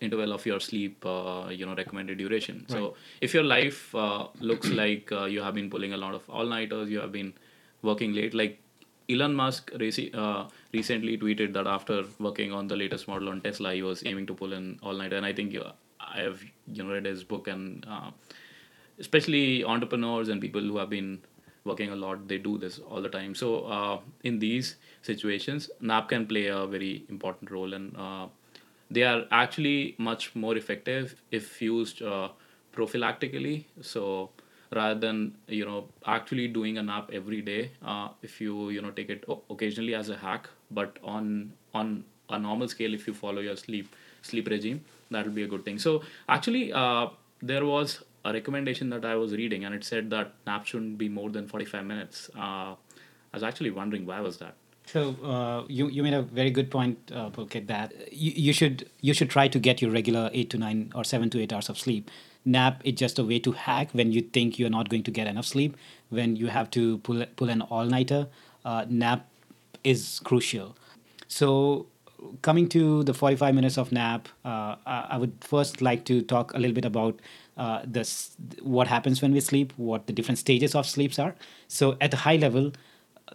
interval 0.01 0.33
of 0.33 0.45
your 0.47 0.61
sleep 0.61 1.05
uh, 1.05 1.49
you 1.51 1.67
know 1.67 1.75
recommended 1.75 2.19
duration 2.19 2.59
right. 2.69 2.71
so 2.71 2.95
if 3.21 3.35
your 3.35 3.43
life 3.43 3.95
uh, 3.95 4.27
looks 4.41 4.69
like 4.69 5.11
uh, 5.13 5.25
you 5.25 5.41
have 5.43 5.55
been 5.55 5.71
pulling 5.71 5.93
a 5.93 5.97
lot 5.97 6.15
of 6.15 6.29
all 6.29 6.47
nighters 6.47 6.89
you 6.89 7.01
have 7.01 7.13
been 7.13 7.33
working 7.83 8.13
late 8.13 8.35
like 8.35 8.61
Elon 9.11 9.35
Musk 9.35 9.73
uh, 9.73 10.45
recently 10.73 11.17
tweeted 11.17 11.55
that 11.55 11.67
after 11.67 12.05
working 12.19 12.53
on 12.53 12.67
the 12.69 12.77
latest 12.77 13.09
model 13.09 13.31
on 13.31 13.41
Tesla, 13.41 13.73
he 13.73 13.83
was 13.83 14.05
aiming 14.05 14.27
to 14.27 14.35
pull 14.35 14.53
in 14.53 14.79
all 14.83 14.93
night. 14.93 15.15
And 15.15 15.25
I 15.25 15.33
think 15.33 15.57
uh, 15.57 15.73
I 15.99 16.21
have 16.21 16.43
you 16.67 16.83
know 16.83 16.93
read 16.93 17.07
his 17.07 17.25
book, 17.25 17.49
and 17.49 17.87
uh, 17.89 18.11
especially 18.99 19.65
entrepreneurs 19.65 20.29
and 20.29 20.41
people 20.41 20.61
who 20.61 20.77
have 20.77 20.91
been 20.91 21.21
working 21.65 21.91
a 21.91 21.97
lot, 21.97 22.29
they 22.29 22.39
do 22.39 22.59
this 22.59 22.79
all 22.81 23.01
the 23.01 23.09
time. 23.09 23.35
So 23.35 23.65
uh, 23.65 24.01
in 24.25 24.39
these 24.39 24.77
situations, 25.01 25.71
nap 25.81 26.11
can 26.11 26.27
play 26.27 26.47
a 26.47 26.67
very 26.67 27.07
important 27.09 27.51
role, 27.51 27.73
and 27.73 27.97
uh, 27.97 28.27
they 28.91 29.05
are 29.05 29.25
actually 29.31 29.95
much 29.99 30.35
more 30.35 30.57
effective 30.57 31.15
if 31.31 31.63
used 31.63 32.03
uh, 32.03 32.29
prophylactically. 32.75 33.65
So 33.81 34.31
rather 34.75 34.99
than 35.01 35.35
you 35.47 35.65
know 35.65 35.87
actually 36.07 36.49
doing 36.49 36.79
a 36.79 36.83
nap 36.83 37.11
every 37.13 37.41
day 37.41 37.71
uh, 37.85 38.09
if 38.23 38.41
you 38.41 38.71
you 38.71 38.83
know 38.83 38.91
take 38.91 39.11
it 39.11 39.25
occasionally 39.51 39.95
as 39.95 40.09
a 40.09 40.17
hack 40.17 40.49
but 40.71 40.99
on 41.03 41.53
on 41.75 42.05
a 42.31 42.39
normal 42.39 42.69
scale 42.69 42.93
if 42.93 43.07
you 43.07 43.15
follow 43.15 43.41
your 43.41 43.57
sleep 43.57 43.95
sleep 44.23 44.49
regime 44.49 44.85
that 45.11 45.25
will 45.25 45.33
be 45.33 45.43
a 45.43 45.47
good 45.47 45.65
thing. 45.65 45.79
So 45.79 46.03
actually 46.29 46.73
uh, 46.73 47.09
there 47.41 47.65
was 47.65 48.03
a 48.25 48.33
recommendation 48.33 48.91
that 48.91 49.05
i 49.05 49.15
was 49.15 49.33
reading 49.33 49.65
and 49.65 49.75
it 49.75 49.85
said 49.85 50.11
that 50.11 50.33
nap 50.47 50.67
shouldn't 50.67 50.99
be 50.99 51.09
more 51.09 51.31
than 51.31 51.47
45 51.47 51.85
minutes. 51.85 52.31
Uh, 52.37 52.75
i 53.33 53.35
was 53.35 53.43
actually 53.43 53.71
wondering 53.71 54.07
why 54.07 54.21
was 54.21 54.39
that? 54.39 54.55
So 54.87 55.17
uh, 55.23 55.65
you 55.69 55.89
you 55.89 56.03
made 56.03 56.15
a 56.15 56.23
very 56.23 56.51
good 56.51 56.71
point, 56.71 57.13
uh, 57.15 57.29
Pulkit, 57.29 57.67
that 57.67 57.93
you, 58.11 58.33
you 58.49 58.53
should 58.53 58.89
you 59.03 59.13
should 59.13 59.29
try 59.31 59.47
to 59.47 59.59
get 59.59 59.83
your 59.83 59.91
regular 59.91 60.31
eight 60.33 60.49
to 60.51 60.59
nine 60.59 60.93
or 60.95 61.05
seven 61.05 61.31
to 61.31 61.41
eight 61.41 61.53
hours 61.53 61.69
of 61.69 61.79
sleep 61.79 62.11
nap 62.57 62.81
is 62.85 62.95
just 63.03 63.19
a 63.19 63.25
way 63.31 63.39
to 63.47 63.53
hack 63.53 63.95
when 64.01 64.13
you 64.17 64.23
think 64.39 64.59
you're 64.59 64.75
not 64.79 64.89
going 64.89 65.03
to 65.03 65.15
get 65.19 65.27
enough 65.33 65.47
sleep 65.47 65.77
when 66.19 66.37
you 66.43 66.49
have 66.57 66.71
to 66.79 66.99
pull 66.99 67.25
pull 67.37 67.55
an 67.57 67.63
all-nighter 67.63 68.27
uh, 68.65 68.85
nap 68.89 69.27
is 69.85 70.21
crucial 70.25 70.77
so 71.29 71.87
coming 72.43 72.69
to 72.69 73.03
the 73.05 73.15
45 73.15 73.55
minutes 73.55 73.79
of 73.79 73.93
nap, 73.93 74.29
uh, 74.45 74.77
I 74.87 75.07
I 75.11 75.19
would 75.19 75.33
first 75.41 75.81
like 75.81 76.05
to 76.07 76.23
talk 76.23 76.53
a 76.55 76.59
little 76.59 76.75
bit 76.75 76.85
about 76.85 77.21
uh, 77.57 77.83
this, 77.85 78.37
what 78.63 78.87
happens 78.87 79.21
when 79.23 79.33
we 79.33 79.41
sleep, 79.41 79.73
what 79.77 80.07
the 80.07 80.13
different 80.13 80.39
stages 80.39 80.75
of 80.75 80.87
sleeps 80.87 81.19
are. 81.19 81.35
So, 81.67 81.97
at 82.01 82.15
a 82.15 82.19
high 82.19 82.37
level, 82.37 82.73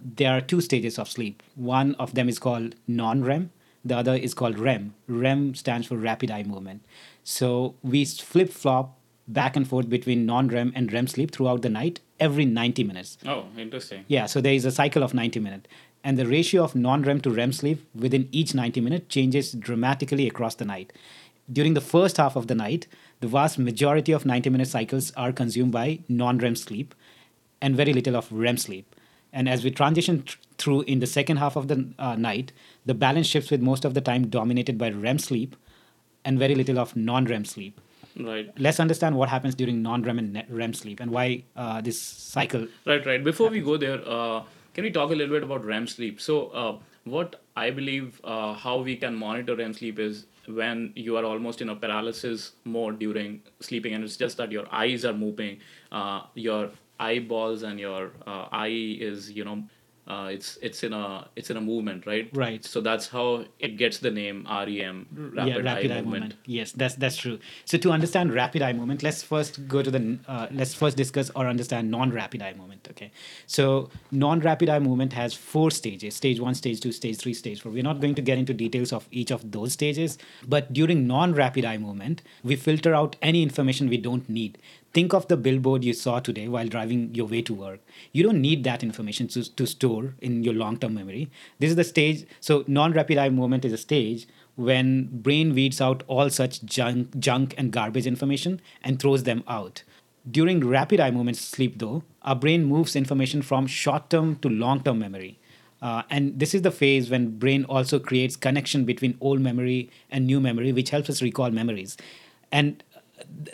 there 0.02 0.32
are 0.32 0.42
two 0.42 0.62
stages 0.62 0.98
of 0.98 1.10
sleep. 1.10 1.44
One 1.56 1.96
of 1.96 2.14
them 2.14 2.30
is 2.30 2.40
called 2.40 2.76
non 2.88 3.24
REM, 3.24 3.52
the 3.84 3.98
other 3.98 4.16
is 4.16 4.34
called 4.34 4.60
REM. 4.60 4.94
REM 5.08 5.56
stands 5.56 5.88
for 5.88 5.98
rapid 5.98 6.32
eye 6.32 6.44
movement. 6.44 6.84
So, 7.24 7.76
we 7.84 8.06
flip 8.06 8.50
flop 8.50 8.98
back 9.28 9.56
and 9.56 9.68
forth 9.68 9.90
between 9.90 10.26
non 10.26 10.48
REM 10.48 10.72
and 10.76 10.92
REM 10.92 11.08
sleep 11.08 11.32
throughout 11.32 11.62
the 11.62 11.70
night 11.70 12.00
every 12.20 12.46
90 12.46 12.84
minutes. 12.84 13.18
Oh, 13.26 13.46
interesting. 13.58 14.06
Yeah, 14.08 14.26
so 14.26 14.42
there 14.42 14.54
is 14.54 14.66
a 14.66 14.72
cycle 14.72 15.04
of 15.04 15.14
90 15.14 15.40
minutes. 15.40 15.68
And 16.04 16.18
the 16.18 16.28
ratio 16.28 16.64
of 16.64 16.76
non 16.76 17.04
REM 17.04 17.22
to 17.22 17.30
REM 17.30 17.54
sleep 17.54 17.86
within 17.96 18.28
each 18.32 18.54
90 18.54 18.82
minutes 18.82 19.06
changes 19.08 19.54
dramatically 19.54 20.28
across 20.28 20.56
the 20.56 20.66
night. 20.66 20.92
During 21.52 21.74
the 21.74 21.82
first 21.82 22.18
half 22.18 22.36
of 22.36 22.48
the 22.48 22.56
night, 22.56 22.88
the 23.20 23.28
vast 23.28 23.58
majority 23.58 24.12
of 24.12 24.26
90 24.26 24.50
minute 24.50 24.68
cycles 24.68 25.12
are 25.16 25.32
consumed 25.32 25.72
by 25.72 26.00
non 26.10 26.38
REM 26.38 26.56
sleep 26.56 26.94
and 27.62 27.76
very 27.76 27.94
little 27.94 28.16
of 28.16 28.32
REM 28.32 28.58
sleep. 28.58 28.96
And 29.32 29.50
as 29.50 29.64
we 29.64 29.72
transition 29.72 30.24
th- 30.24 30.38
through 30.58 30.82
in 30.82 31.00
the 31.00 31.08
second 31.08 31.38
half 31.38 31.56
of 31.56 31.68
the 31.68 31.90
uh, 31.98 32.16
night, 32.16 32.52
the 32.86 32.94
balance 32.94 33.28
shifts 33.28 33.50
with 33.50 33.62
most 33.62 33.84
of 33.84 33.94
the 33.94 34.02
time 34.02 34.28
dominated 34.28 34.78
by 34.78 34.92
REM 34.92 35.20
sleep 35.20 35.56
and 36.24 36.38
very 36.38 36.56
little 36.56 36.78
of 36.78 36.96
non 36.96 37.26
REM 37.26 37.46
sleep. 37.46 37.80
Right. 38.20 38.52
Let's 38.58 38.80
understand 38.80 39.16
what 39.16 39.30
happens 39.30 39.56
during 39.56 39.82
non 39.82 40.04
REM 40.04 40.20
and 40.20 40.44
REM 40.50 40.74
sleep 40.74 41.00
and 41.00 41.12
why 41.12 41.44
uh, 41.56 41.82
this 41.82 42.00
cycle. 42.00 42.68
Right, 42.86 43.06
right. 43.06 43.24
Before 43.24 43.50
we 43.50 43.62
go 43.62 43.78
there, 43.78 44.02
uh, 44.08 44.44
can 44.74 44.84
we 44.84 44.92
talk 44.92 45.12
a 45.12 45.16
little 45.16 45.34
bit 45.34 45.44
about 45.44 45.66
REM 45.66 45.88
sleep? 45.88 46.22
So, 46.22 46.48
uh, 46.50 46.78
what 47.06 47.42
I 47.56 47.70
believe 47.70 48.22
uh, 48.24 48.54
how 48.54 48.78
we 48.80 48.96
can 48.96 49.16
monitor 49.16 49.56
REM 49.56 49.74
sleep 49.74 50.00
is 50.00 50.26
when 50.48 50.94
you 50.96 51.18
are 51.18 51.26
almost 51.26 51.62
in 51.62 51.70
a 51.70 51.76
paralysis 51.76 52.54
mode 52.66 53.00
during 53.00 53.42
sleeping, 53.60 53.94
and 53.94 54.04
it's 54.04 54.18
just 54.18 54.38
that 54.38 54.52
your 54.52 54.66
eyes 54.72 55.06
are 55.06 55.14
moving, 55.14 55.60
uh, 55.92 56.22
your 56.36 56.70
eyeballs 57.00 57.64
and 57.64 57.80
your 57.80 58.12
uh, 58.28 58.48
eye 58.52 58.98
is, 59.00 59.32
you 59.32 59.44
know, 59.44 59.64
uh, 60.06 60.28
it's 60.32 60.58
it's 60.62 60.84
in 60.84 60.92
a 60.92 61.28
it's 61.38 61.50
in 61.50 61.56
a 61.56 61.62
movement, 61.62 62.06
right? 62.06 62.30
Right. 62.34 62.64
So 62.66 62.82
that's 62.82 63.08
how 63.08 63.46
it 63.60 63.78
gets 63.78 64.00
the 64.00 64.12
name 64.12 64.46
REM, 64.50 65.08
rapid, 65.36 65.48
yeah, 65.48 65.58
rapid 65.58 65.92
eye, 65.92 65.96
eye, 65.96 66.02
movement. 66.02 66.04
movement. 66.04 66.36
Yes, 66.46 66.74
that's 66.74 66.96
that's 66.96 67.16
true. 67.16 67.40
So 67.64 67.78
to 67.78 67.92
understand 67.92 68.34
rapid 68.34 68.62
eye 68.62 68.74
movement, 68.74 69.02
let's 69.02 69.24
first 69.24 69.66
go 69.68 69.82
to 69.82 69.90
the 69.90 70.20
uh, 70.28 70.48
let's 70.52 70.74
first 70.74 70.98
discuss 70.98 71.32
or 71.38 71.48
understand 71.48 71.90
non-rapid 71.90 72.42
eye 72.42 72.54
movement. 72.54 72.86
Okay, 72.92 73.12
so 73.48 73.90
non-rapid 74.12 74.68
eye 74.68 74.80
movement 74.80 75.14
has 75.14 75.34
four 75.34 75.72
stages: 75.72 76.16
stage 76.16 76.40
one, 76.40 76.54
stage 76.54 76.82
two, 76.82 76.92
stage 76.92 77.18
three, 77.18 77.34
stage 77.34 77.62
four. 77.62 77.72
We're 77.72 77.84
not 77.84 78.02
going 78.02 78.16
to 78.16 78.22
get 78.22 78.38
into 78.38 78.54
details 78.54 78.92
of 78.92 79.08
each 79.12 79.32
of 79.32 79.52
those 79.52 79.72
stages, 79.72 80.18
but 80.46 80.74
during 80.74 81.08
non-rapid 81.08 81.64
eye 81.64 81.78
movement, 81.78 82.24
we 82.44 82.58
filter 82.58 82.94
out 82.94 83.16
any 83.22 83.42
information 83.42 83.88
we 83.88 83.98
don't 83.98 84.28
need 84.28 84.58
think 84.94 85.14
of 85.14 85.28
the 85.28 85.38
billboard 85.38 85.84
you 85.84 85.94
saw 85.94 86.20
today 86.20 86.48
while 86.48 86.68
driving 86.68 87.14
your 87.16 87.28
way 87.28 87.42
to 87.42 87.54
work. 87.54 87.80
You 88.12 88.24
don't 88.24 88.42
need 88.42 88.64
that 88.64 88.84
information 88.84 89.28
to, 89.30 89.56
to 89.56 89.66
store 89.66 90.16
in 90.22 90.44
your 90.44 90.54
long 90.54 90.78
term 90.78 90.94
memory. 90.94 91.32
This 91.60 91.72
is 91.72 91.76
the 91.76 91.84
stage. 91.84 92.26
So, 92.40 92.64
non 92.68 92.94
rapid 92.94 93.18
eye 93.18 93.30
movement 93.30 93.66
is 93.66 93.74
a 93.74 93.78
stage 93.78 94.28
when 94.56 95.10
brain 95.12 95.56
weeds 95.56 95.82
out 95.82 96.04
all 96.08 96.30
such 96.30 96.64
junk, 96.64 97.18
junk 97.20 97.56
and 97.58 97.72
garbage 97.72 98.06
information 98.06 98.62
and 98.84 99.00
throws 99.00 99.24
them 99.24 99.44
out. 99.48 99.84
During 100.30 100.66
rapid 100.66 101.00
eye 101.00 101.12
movement 101.12 101.38
sleep, 101.38 101.80
though, 101.80 102.04
our 102.22 102.36
brain 102.36 102.64
moves 102.66 102.96
information 102.96 103.42
from 103.42 103.68
short 103.68 104.10
term 104.10 104.38
to 104.38 104.50
long 104.50 104.84
term 104.84 105.00
memory. 105.00 105.40
Uh, 105.82 106.04
and 106.10 106.40
this 106.40 106.54
is 106.54 106.62
the 106.62 106.72
phase 106.72 107.10
when 107.10 107.38
brain 107.38 107.66
also 107.66 108.00
creates 108.00 108.38
connection 108.38 108.86
between 108.86 109.18
old 109.20 109.42
memory 109.42 109.92
and 110.10 110.26
new 110.26 110.40
memory, 110.40 110.72
which 110.72 110.92
helps 110.92 111.10
us 111.10 111.22
recall 111.22 111.52
memories. 111.52 111.98
And 112.54 112.82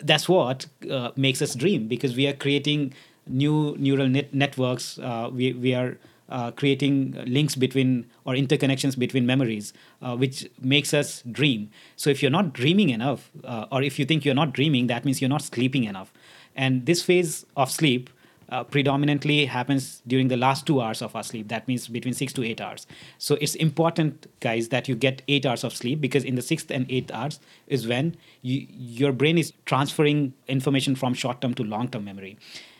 that's 0.02 0.28
what 0.28 0.66
uh, 0.90 1.10
makes 1.16 1.42
us 1.42 1.54
dream 1.54 1.88
because 1.88 2.16
we 2.16 2.26
are 2.26 2.32
creating 2.32 2.94
new 3.26 3.74
neural 3.78 4.08
net- 4.08 4.32
networks. 4.34 4.98
Uh, 4.98 5.30
we, 5.32 5.52
we 5.52 5.74
are 5.74 5.98
uh, 6.28 6.50
creating 6.52 7.12
links 7.26 7.56
between 7.56 8.06
or 8.24 8.34
interconnections 8.34 8.98
between 8.98 9.26
memories, 9.26 9.72
uh, 10.02 10.16
which 10.16 10.48
makes 10.60 10.94
us 10.94 11.22
dream. 11.30 11.70
So 11.96 12.10
if 12.10 12.22
you're 12.22 12.30
not 12.30 12.52
dreaming 12.52 12.90
enough, 12.90 13.30
uh, 13.44 13.66
or 13.72 13.82
if 13.82 13.98
you 13.98 14.04
think 14.04 14.24
you're 14.24 14.34
not 14.34 14.52
dreaming, 14.52 14.86
that 14.86 15.04
means 15.04 15.20
you're 15.20 15.30
not 15.30 15.42
sleeping 15.42 15.84
enough. 15.84 16.12
And 16.54 16.86
this 16.86 17.02
phase 17.02 17.46
of 17.56 17.70
sleep 17.70 18.10
uh, 18.50 18.64
predominantly 18.64 19.46
happens 19.46 20.02
during 20.06 20.28
the 20.28 20.36
last 20.36 20.66
two 20.66 20.80
hours 20.80 21.02
of 21.02 21.14
our 21.14 21.22
sleep. 21.22 21.48
That 21.48 21.68
means 21.68 21.88
between 21.88 22.14
six 22.14 22.32
to 22.34 22.44
eight 22.44 22.60
hours. 22.60 22.86
So 23.18 23.36
it's 23.40 23.54
important, 23.54 24.26
guys, 24.40 24.68
that 24.68 24.88
you 24.88 24.94
get 24.94 25.22
eight 25.28 25.46
hours 25.46 25.64
of 25.64 25.74
sleep 25.74 26.00
because 26.00 26.24
in 26.24 26.34
the 26.34 26.42
sixth 26.42 26.70
and 26.70 26.90
eighth 26.90 27.10
hours 27.12 27.40
is 27.66 27.86
when 27.86 28.16
you, 28.42 28.66
your 28.70 29.12
brain 29.12 29.38
is 29.38 29.52
transferring 29.66 30.34
information 30.48 30.96
from 30.96 31.14
short 31.14 31.40
term 31.40 31.54
to 31.54 31.62
long 31.62 31.88
term 31.88 32.04
memory. 32.04 32.38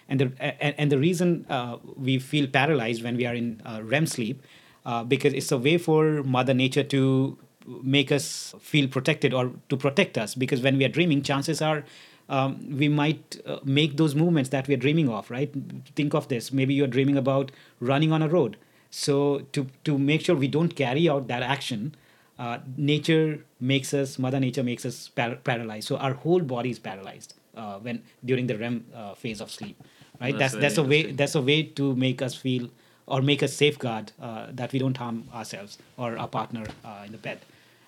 And 0.09 0.21
the, 0.21 0.33
and, 0.41 0.75
and 0.77 0.93
the 0.93 0.99
reason 0.99 1.47
uh, 1.49 1.79
we 1.97 2.19
feel 2.19 2.49
paralyzed 2.49 3.05
when 3.05 3.17
we 3.17 3.27
are 3.27 3.35
in 3.35 3.63
uh, 3.65 3.81
REM 3.85 4.07
sleep, 4.07 4.43
uh, 4.85 5.05
because 5.05 5.33
it's 5.33 5.53
a 5.53 5.59
way 5.59 5.79
for 5.79 6.25
Mother 6.25 6.53
Nature 6.53 6.83
to 6.85 7.39
make 7.83 8.11
us 8.11 8.55
feel 8.61 8.89
protected 8.89 9.33
or 9.33 9.53
to 9.69 9.77
protect 9.77 10.19
us. 10.19 10.35
Because 10.35 10.63
when 10.63 10.79
we 10.79 10.85
are 10.85 10.89
dreaming, 10.89 11.23
chances 11.23 11.63
are 11.63 11.85
um, 12.31 12.79
we 12.79 12.89
might 12.89 13.41
uh, 13.45 13.59
make 13.65 13.97
those 13.97 14.15
movements 14.15 14.51
that 14.51 14.69
we're 14.69 14.77
dreaming 14.77 15.09
of, 15.09 15.31
right? 15.31 15.53
Think 15.97 16.15
of 16.15 16.29
this. 16.29 16.53
Maybe 16.53 16.73
you're 16.75 16.87
dreaming 16.87 17.17
about 17.17 17.51
running 17.81 18.13
on 18.13 18.23
a 18.23 18.29
road. 18.29 18.57
So 18.91 19.41
to 19.53 19.67
to 19.85 19.99
make 19.99 20.23
sure 20.23 20.37
we 20.37 20.49
don't 20.49 20.75
carry 20.75 21.09
out 21.09 21.27
that 21.29 21.43
action, 21.43 21.95
uh, 22.39 22.59
nature 22.77 23.45
makes 23.61 23.93
us, 23.93 24.19
Mother 24.19 24.41
Nature 24.41 24.63
makes 24.63 24.87
us 24.87 25.09
par- 25.09 25.37
paralyzed. 25.45 25.89
So 25.89 25.97
our 25.97 26.15
whole 26.15 26.41
body 26.41 26.71
is 26.71 26.79
paralyzed 26.79 27.35
uh, 27.57 27.79
when 27.79 28.03
during 28.25 28.47
the 28.47 28.57
REM 28.57 28.87
uh, 28.95 29.15
phase 29.15 29.41
of 29.41 29.51
sleep, 29.51 29.77
right? 30.21 30.37
That's 30.39 30.55
That's 30.55 30.77
that's, 30.77 30.79
a 30.79 30.85
way 30.85 31.13
that's 31.13 31.35
a 31.35 31.43
way 31.43 31.63
to 31.65 31.95
make 31.97 32.23
us 32.23 32.35
feel 32.35 32.71
or 33.07 33.23
make 33.23 33.43
us 33.43 33.53
safeguard 33.53 34.13
uh, 34.23 34.47
that 34.53 34.73
we 34.73 34.79
don't 34.79 34.97
harm 34.97 35.29
ourselves 35.35 35.79
or 35.97 36.17
our 36.17 36.29
partner 36.29 36.65
uh, 36.85 37.03
in 37.07 37.13
the 37.13 37.19
bed. 37.19 37.41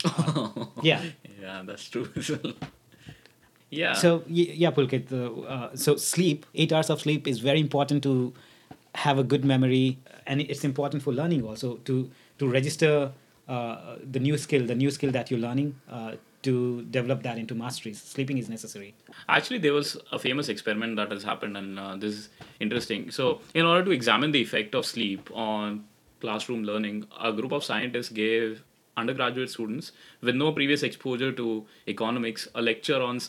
yeah. 0.83 1.03
Yeah, 1.41 1.63
that's 1.65 1.89
true. 1.89 2.09
Yeah. 3.73 3.95
So 3.95 4.23
yeah, 4.29 4.71
Pulkit. 4.71 5.11
Uh, 5.11 5.41
uh, 5.43 5.71
so 5.75 5.97
sleep, 5.97 6.45
eight 6.55 6.73
hours 6.73 6.91
of 6.91 7.01
sleep 7.01 7.27
is 7.27 7.41
very 7.41 7.59
important 7.59 8.03
to 8.03 8.33
have 8.95 9.19
a 9.19 9.25
good 9.25 9.45
memory, 9.45 9.99
and 10.27 10.43
it's 10.43 10.63
important 10.63 11.03
for 11.03 11.13
learning 11.13 11.43
also 11.43 11.77
to 11.87 12.11
to 12.39 12.49
register 12.49 13.13
uh, 13.49 13.97
the 14.11 14.21
new 14.21 14.37
skill, 14.37 14.67
the 14.67 14.75
new 14.75 14.91
skill 14.91 15.11
that 15.11 15.31
you're 15.31 15.41
learning. 15.41 15.75
Uh, 15.91 16.13
to 16.43 16.83
develop 16.91 17.23
that 17.23 17.39
into 17.39 17.55
mastery, 17.55 17.95
sleeping 17.95 18.37
is 18.37 18.49
necessary. 18.49 18.97
Actually, 19.29 19.59
there 19.59 19.73
was 19.73 19.97
a 20.11 20.19
famous 20.19 20.49
experiment 20.49 20.97
that 20.97 21.13
has 21.13 21.23
happened, 21.23 21.57
and 21.57 21.79
uh, 21.79 21.95
this 21.95 22.15
is 22.15 22.29
interesting. 22.59 23.13
So, 23.13 23.41
in 23.55 23.65
order 23.65 23.85
to 23.85 23.93
examine 23.93 24.33
the 24.33 24.43
effect 24.43 24.75
of 24.75 24.85
sleep 24.85 25.31
on 25.33 25.85
classroom 26.21 26.65
learning, 26.65 27.07
a 27.21 27.33
group 27.33 27.53
of 27.53 27.63
scientists 27.63 28.09
gave 28.09 28.65
undergraduate 28.97 29.51
students 29.51 29.93
with 30.21 30.35
no 30.35 30.51
previous 30.53 30.83
exposure 30.83 31.31
to 31.31 31.65
economics 31.87 32.49
a 32.57 32.61
lecture 32.61 33.01
on 33.01 33.21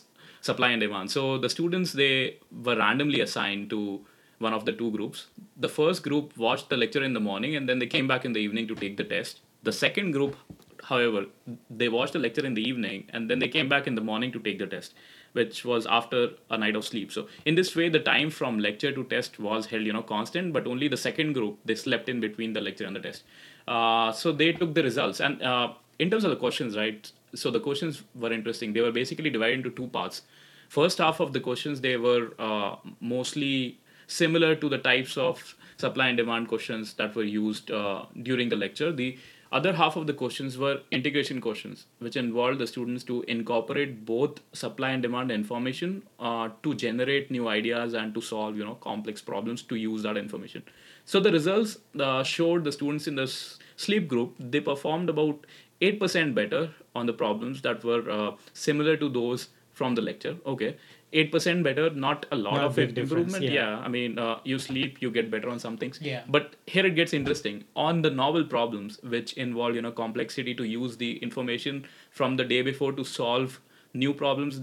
supply 0.43 0.69
and 0.69 0.81
demand. 0.81 1.09
So, 1.09 1.37
the 1.37 1.49
students 1.49 1.93
they 1.93 2.37
were 2.51 2.77
randomly 2.77 3.21
assigned 3.21 3.69
to 3.71 4.05
one 4.39 4.53
of 4.53 4.65
the 4.65 4.73
two 4.73 4.91
groups. 4.91 5.27
The 5.57 5.69
first 5.69 6.03
group 6.03 6.37
watched 6.37 6.69
the 6.69 6.77
lecture 6.77 7.03
in 7.03 7.13
the 7.13 7.19
morning, 7.31 7.55
and 7.55 7.67
then 7.67 7.79
they 7.79 7.87
came 7.87 8.07
back 8.07 8.25
in 8.25 8.33
the 8.33 8.39
evening 8.39 8.67
to 8.67 8.75
take 8.75 8.97
the 8.97 9.09
test. 9.15 9.39
The 9.63 9.71
second 9.71 10.11
group 10.11 10.35
however 10.83 11.25
they 11.69 11.89
watched 11.89 12.13
the 12.13 12.19
lecture 12.19 12.45
in 12.45 12.53
the 12.53 12.61
evening 12.61 13.05
and 13.09 13.29
then 13.29 13.39
they 13.39 13.47
came 13.47 13.69
back 13.69 13.87
in 13.87 13.95
the 13.95 14.01
morning 14.01 14.31
to 14.31 14.39
take 14.39 14.59
the 14.59 14.67
test 14.67 14.93
which 15.31 15.63
was 15.65 15.85
after 15.85 16.29
a 16.49 16.57
night 16.57 16.75
of 16.75 16.85
sleep 16.85 17.11
so 17.11 17.27
in 17.45 17.55
this 17.55 17.75
way 17.75 17.89
the 17.89 17.99
time 17.99 18.29
from 18.29 18.59
lecture 18.59 18.91
to 18.91 19.03
test 19.05 19.39
was 19.39 19.67
held 19.67 19.83
you 19.83 19.93
know 19.93 20.01
constant 20.01 20.53
but 20.53 20.67
only 20.67 20.87
the 20.87 20.97
second 20.97 21.33
group 21.33 21.57
they 21.65 21.75
slept 21.75 22.09
in 22.09 22.19
between 22.19 22.53
the 22.53 22.61
lecture 22.61 22.85
and 22.85 22.95
the 22.95 22.99
test 22.99 23.23
uh, 23.67 24.11
so 24.11 24.31
they 24.31 24.51
took 24.51 24.73
the 24.73 24.83
results 24.83 25.19
and 25.19 25.41
uh, 25.41 25.71
in 25.99 26.09
terms 26.09 26.23
of 26.23 26.29
the 26.29 26.35
questions 26.35 26.77
right 26.77 27.11
so 27.35 27.51
the 27.51 27.59
questions 27.59 28.03
were 28.15 28.31
interesting. 28.31 28.73
They 28.73 28.81
were 28.81 28.91
basically 28.91 29.29
divided 29.29 29.59
into 29.59 29.71
two 29.71 29.87
parts. 29.87 30.21
First 30.69 30.97
half 30.97 31.19
of 31.19 31.33
the 31.33 31.39
questions 31.39 31.81
they 31.81 31.97
were 31.97 32.31
uh, 32.39 32.75
mostly 32.99 33.79
similar 34.07 34.55
to 34.55 34.69
the 34.69 34.77
types 34.77 35.17
of 35.17 35.55
supply 35.77 36.07
and 36.09 36.17
demand 36.17 36.47
questions 36.47 36.93
that 36.95 37.15
were 37.15 37.23
used 37.23 37.71
uh, 37.71 38.05
during 38.21 38.49
the 38.49 38.55
lecture. 38.55 38.91
The 38.91 39.17
other 39.51 39.71
half 39.73 39.95
of 39.95 40.07
the 40.07 40.13
questions 40.13 40.57
were 40.57 40.79
integration 40.89 41.39
questions 41.39 41.85
which 41.99 42.15
involved 42.15 42.57
the 42.59 42.65
students 42.65 43.03
to 43.03 43.21
incorporate 43.33 44.03
both 44.03 44.39
supply 44.51 44.89
and 44.89 45.03
demand 45.03 45.31
information 45.31 46.01
uh, 46.19 46.49
to 46.63 46.73
generate 46.73 47.29
new 47.29 47.47
ideas 47.47 47.93
and 47.93 48.15
to 48.15 48.21
solve 48.21 48.57
you 48.57 48.65
know 48.65 48.75
complex 48.75 49.21
problems 49.21 49.61
to 49.61 49.75
use 49.75 50.01
that 50.01 50.17
information. 50.17 50.63
So 51.05 51.19
the 51.19 51.31
results 51.31 51.77
uh, 51.99 52.23
showed 52.23 52.63
the 52.63 52.71
students 52.71 53.07
in 53.07 53.15
the 53.15 53.27
sleep 53.75 54.07
group 54.07 54.33
they 54.39 54.59
performed 54.59 55.09
about 55.09 55.45
8% 55.81 56.33
better 56.33 56.71
on 56.95 57.05
the 57.05 57.13
problems 57.13 57.61
that 57.61 57.83
were 57.83 58.09
uh, 58.09 58.31
similar 58.53 58.95
to 58.97 59.09
those 59.09 59.49
from 59.73 59.95
the 59.95 60.01
lecture 60.01 60.35
okay 60.45 60.75
eight 61.13 61.31
percent 61.31 61.63
better, 61.63 61.89
not 61.91 62.25
a 62.31 62.35
lot 62.35 62.55
Not 62.55 62.63
of 62.65 62.79
it 62.79 62.97
improvement. 62.97 63.43
yeah. 63.43 63.51
Yeah. 63.51 63.77
I 63.79 63.87
mean, 63.87 64.17
uh, 64.17 64.39
you 64.43 64.57
sleep, 64.57 64.99
you 64.99 65.11
get 65.11 65.29
better 65.29 65.47
on 65.47 65.59
some 65.59 65.77
things. 65.77 65.99
Yeah. 66.01 66.23
But 66.27 66.55
here 66.65 66.85
it 66.87 66.95
gets 66.95 67.13
interesting 67.13 67.65
on 67.75 68.01
the 68.01 68.09
novel 68.09 68.45
problems, 68.45 68.97
which 69.03 69.33
involve 69.33 69.75
you 69.75 69.81
know 69.83 69.91
complexity 69.91 70.55
to 70.55 70.63
use 70.63 70.97
the 70.97 71.17
information 71.17 71.85
from 72.09 72.35
the 72.37 72.43
day 72.43 72.61
before 72.63 72.93
to 72.93 73.03
solve 73.03 73.59
new 73.93 74.13
problems 74.13 74.61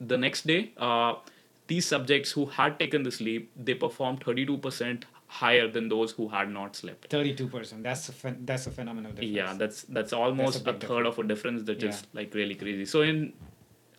the 0.00 0.16
next 0.16 0.46
day. 0.46 0.70
Uh, 0.78 1.14
these 1.66 1.86
subjects 1.86 2.32
who 2.32 2.46
had 2.46 2.78
taken 2.78 3.02
the 3.02 3.12
sleep, 3.12 3.50
they 3.54 3.74
performed 3.74 4.24
thirty 4.24 4.46
two 4.46 4.56
percent 4.56 5.04
higher 5.38 5.68
than 5.68 5.88
those 5.88 6.10
who 6.10 6.28
had 6.28 6.50
not 6.50 6.74
slept. 6.74 7.08
Thirty-two 7.08 7.46
percent. 7.48 7.84
That's 7.84 8.08
a 8.08 8.34
that's 8.50 8.66
a 8.66 8.70
phenomenal 8.70 9.12
difference. 9.12 9.30
Yeah, 9.32 9.54
that's 9.56 9.82
that's 9.82 10.12
almost 10.12 10.60
a, 10.60 10.72
big 10.72 10.82
third 10.82 11.06
of 11.06 11.18
a 11.20 11.24
difference 11.24 11.62
that 11.64 11.82
is 11.82 12.00
Yeah. 12.02 12.20
like 12.20 12.34
really 12.34 12.56
crazy. 12.56 12.84
So 12.84 13.02
in 13.02 13.32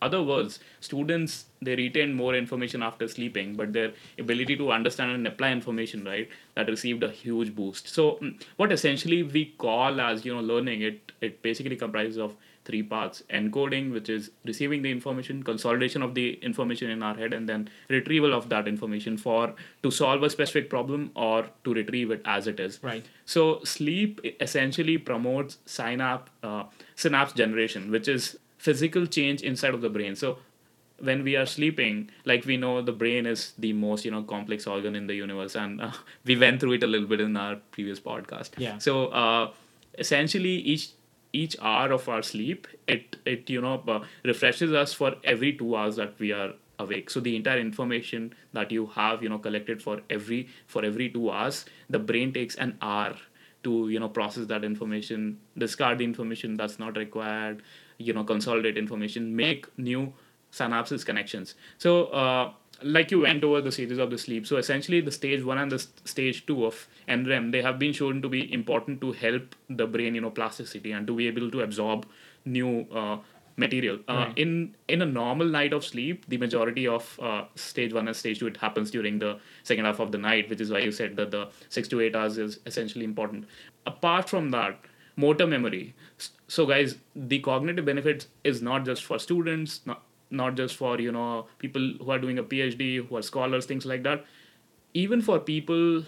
other 0.02 0.22
words, 0.24 0.60
students 0.82 1.46
they 1.62 1.76
retain 1.76 2.14
more 2.14 2.36
information 2.36 2.84
after 2.84 3.08
sleeping, 3.08 3.56
but 3.56 3.72
their 3.72 3.94
ability 4.20 4.58
to 4.58 4.72
understand 4.72 5.12
and 5.12 5.28
apply 5.28 5.52
information, 5.52 6.04
right, 6.04 6.28
that 6.56 6.68
received 6.68 7.04
a 7.04 7.10
huge 7.10 7.56
boost. 7.56 7.88
So 7.88 8.14
mm, 8.16 8.42
what 8.58 8.72
essentially 8.72 9.24
we 9.24 9.46
call 9.66 10.02
as 10.02 10.26
you 10.26 10.34
know 10.36 10.42
learning, 10.42 10.82
it 10.82 11.12
it 11.22 11.42
basically 11.42 11.78
comprises 11.78 12.18
of 12.18 12.36
three 12.66 12.84
parts: 12.84 13.24
encoding, 13.30 13.92
which 13.92 14.10
is 14.10 14.32
receiving 14.46 14.82
the 14.82 14.92
information, 14.92 15.44
consolidation 15.44 16.02
of 16.02 16.16
the 16.16 16.34
information 16.44 16.90
in 16.90 17.04
our 17.04 17.16
head, 17.16 17.34
and 17.34 17.48
then 17.48 17.70
retrieval 17.90 18.34
of 18.34 18.50
that 18.50 18.68
information 18.68 19.18
for 19.18 19.54
to 19.84 19.92
solve 19.92 20.24
a 20.24 20.30
specific 20.30 20.70
problem 20.70 21.12
or 21.16 21.48
to 21.64 21.74
retrieve 21.74 22.12
it 22.12 22.22
as 22.26 22.48
it 22.48 22.60
is. 22.60 22.80
Right. 22.82 23.06
So 23.26 23.64
sleep 23.64 24.22
essentially 24.40 24.98
promotes 24.98 25.58
synapse 25.66 26.32
uh, 26.44 26.64
synapse 26.96 27.34
generation, 27.34 27.92
which 27.92 28.08
is 28.08 28.38
physical 28.58 29.06
change 29.08 29.42
inside 29.42 29.74
of 29.74 29.82
the 29.82 29.90
brain. 29.90 30.16
So 30.16 30.38
when 31.00 31.24
we 31.24 31.36
are 31.36 31.46
sleeping, 31.46 32.10
like 32.26 32.46
we 32.46 32.58
know, 32.58 32.82
the 32.82 32.92
brain 32.92 33.26
is 33.26 33.54
the 33.58 33.74
most 33.74 34.06
you 34.06 34.12
know 34.12 34.24
complex 34.24 34.68
organ 34.68 34.96
in 34.96 35.08
the 35.08 35.16
universe, 35.16 35.56
and 35.56 35.82
uh, 35.82 35.92
we 36.26 36.38
went 36.38 36.60
through 36.60 36.74
it 36.74 36.84
a 36.84 36.88
little 36.88 37.08
bit 37.08 37.22
in 37.22 37.36
our 37.36 37.56
previous 37.72 38.00
podcast. 38.00 38.52
Yeah. 38.58 38.78
So 38.78 39.08
uh, 39.08 39.52
essentially, 39.98 40.56
each 40.56 40.92
each 41.34 41.56
hour 41.62 41.92
of 41.92 42.08
our 42.10 42.22
sleep, 42.22 42.68
it 42.88 43.18
it 43.26 43.50
you 43.50 43.62
know 43.62 43.84
uh, 43.88 44.04
refreshes 44.24 44.74
us 44.74 44.94
for 44.94 45.16
every 45.24 45.54
two 45.54 45.76
hours 45.76 45.96
that 45.96 46.20
we 46.20 46.32
are 46.32 46.54
awake. 46.80 47.10
So 47.10 47.20
the 47.20 47.36
entire 47.36 47.60
information 47.60 48.34
that 48.54 48.72
you 48.72 48.88
have 48.88 49.24
you 49.24 49.30
know 49.30 49.40
collected 49.40 49.82
for 49.82 50.02
every 50.10 50.50
for 50.68 50.84
every 50.84 51.10
two 51.10 51.30
hours 51.30 51.66
the 51.90 52.00
brain 52.00 52.34
takes 52.34 52.56
an 52.56 52.78
hour 52.82 53.16
to 53.64 53.90
you 53.90 54.00
know 54.00 54.10
process 54.10 54.48
that 54.48 54.64
information 54.64 55.40
discard 55.58 56.00
the 56.00 56.04
information 56.04 56.58
that's 56.58 56.80
not 56.80 56.98
required 56.98 57.62
you 57.98 58.14
know 58.14 58.24
consolidate 58.24 58.78
information 58.78 59.36
make 59.36 59.68
new 59.78 60.14
synapses 60.52 61.06
connections. 61.06 61.56
So 61.78 62.06
uh, 62.08 62.52
like 62.84 63.12
you 63.12 63.22
went 63.22 63.44
over 63.44 63.62
the 63.62 63.72
stages 63.72 63.98
of 64.00 64.10
the 64.10 64.18
sleep. 64.18 64.48
So 64.48 64.58
essentially 64.58 65.02
the 65.02 65.12
stage 65.12 65.44
one 65.44 65.58
and 65.58 65.72
the 65.72 65.80
stage 66.06 66.46
two 66.46 66.66
of 66.66 66.88
nrem 67.08 67.52
they 67.52 67.62
have 67.62 67.78
been 67.80 67.94
shown 67.94 68.22
to 68.22 68.30
be 68.30 68.52
important 68.54 69.02
to 69.02 69.12
help 69.12 69.56
the 69.70 69.86
brain 69.88 70.16
you 70.16 70.22
know 70.22 70.32
plasticity 70.32 70.92
and 70.92 71.06
to 71.08 71.16
be 71.16 71.28
able 71.28 71.52
to 71.52 71.62
absorb 71.62 72.06
new 72.46 72.88
uh, 72.92 73.18
material. 73.58 74.00
Uh, 74.08 74.14
Right. 74.14 74.38
in 74.38 74.76
in 74.88 75.02
a 75.02 75.06
normal 75.06 75.48
night 75.48 75.74
of 75.74 75.84
sleep 75.86 76.26
the 76.28 76.38
majority 76.38 76.88
of 76.88 77.20
uh, 77.22 77.46
stage 77.56 77.94
one 77.94 78.08
and 78.08 78.16
stage 78.16 78.40
two 78.40 78.48
it 78.48 78.58
happens 78.58 78.90
during 78.92 79.20
the 79.20 79.38
second 79.64 79.86
half 79.86 80.00
of 80.00 80.12
the 80.12 80.18
night 80.18 80.50
which 80.50 80.62
is 80.62 80.72
why 80.72 80.80
you 80.80 80.92
said 80.92 81.16
that 81.18 81.32
the 81.32 81.50
six 81.70 81.88
to 81.88 82.02
eight 82.02 82.16
hours 82.16 82.38
is 82.38 82.60
essentially 82.66 83.06
important. 83.06 83.46
Apart 83.86 84.30
from 84.30 84.50
that 84.52 84.80
motor 85.18 85.46
memory. 85.46 85.94
So 86.48 86.66
guys 86.66 86.96
the 87.16 87.40
cognitive 87.40 87.86
benefits 87.86 88.28
is 88.44 88.62
not 88.62 88.86
just 88.86 89.04
for 89.04 89.20
students 89.20 89.82
not, 89.86 90.04
not 90.32 90.56
just 90.56 90.76
for 90.76 91.00
you 91.00 91.12
know 91.12 91.46
people 91.60 91.94
who 92.00 92.12
are 92.12 92.20
doing 92.20 92.40
a 92.40 92.44
phd 92.44 93.08
who 93.08 93.16
are 93.18 93.22
scholars 93.22 93.66
things 93.66 93.86
like 93.86 94.04
that 94.04 94.26
even 94.94 95.22
for 95.22 95.40
people 95.40 96.04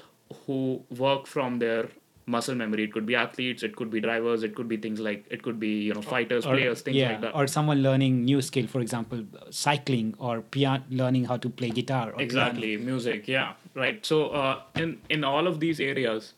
who 0.45 0.81
work 0.97 1.27
from 1.27 1.59
their 1.59 1.89
muscle 2.25 2.55
memory 2.55 2.83
it 2.85 2.93
could 2.93 3.05
be 3.05 3.15
athletes 3.15 3.63
it 3.63 3.75
could 3.75 3.89
be 3.89 3.99
drivers 3.99 4.43
it 4.43 4.55
could 4.55 4.67
be 4.67 4.77
things 4.77 4.99
like 4.99 5.25
it 5.29 5.43
could 5.43 5.59
be 5.59 5.71
you 5.87 5.93
know 5.93 6.01
fighters 6.01 6.45
Or- 6.45 6.53
players 6.55 6.81
things 6.81 6.95
yeah, 6.95 7.09
like 7.09 7.21
that 7.21 7.35
or 7.35 7.47
someone 7.47 7.81
learning 7.83 8.23
new 8.23 8.41
skill, 8.41 8.67
for 8.67 8.79
example, 8.79 9.25
cycling 9.49 10.15
or 10.19 10.41
piano, 10.41 10.83
learning 10.89 11.25
how 11.25 11.35
to 11.37 11.49
play 11.49 11.69
guitar. 11.69 12.07
Or 12.07 12.11
piano. 12.13 12.23
exactly 12.23 12.77
music 12.77 13.27
yeah 13.27 13.53
right 13.75 14.05
so 14.05 14.29
uh, 14.29 14.61
in 14.75 14.99
in 15.09 15.25
all 15.25 15.47
of 15.47 15.59
these 15.59 15.81
areas 15.81 16.33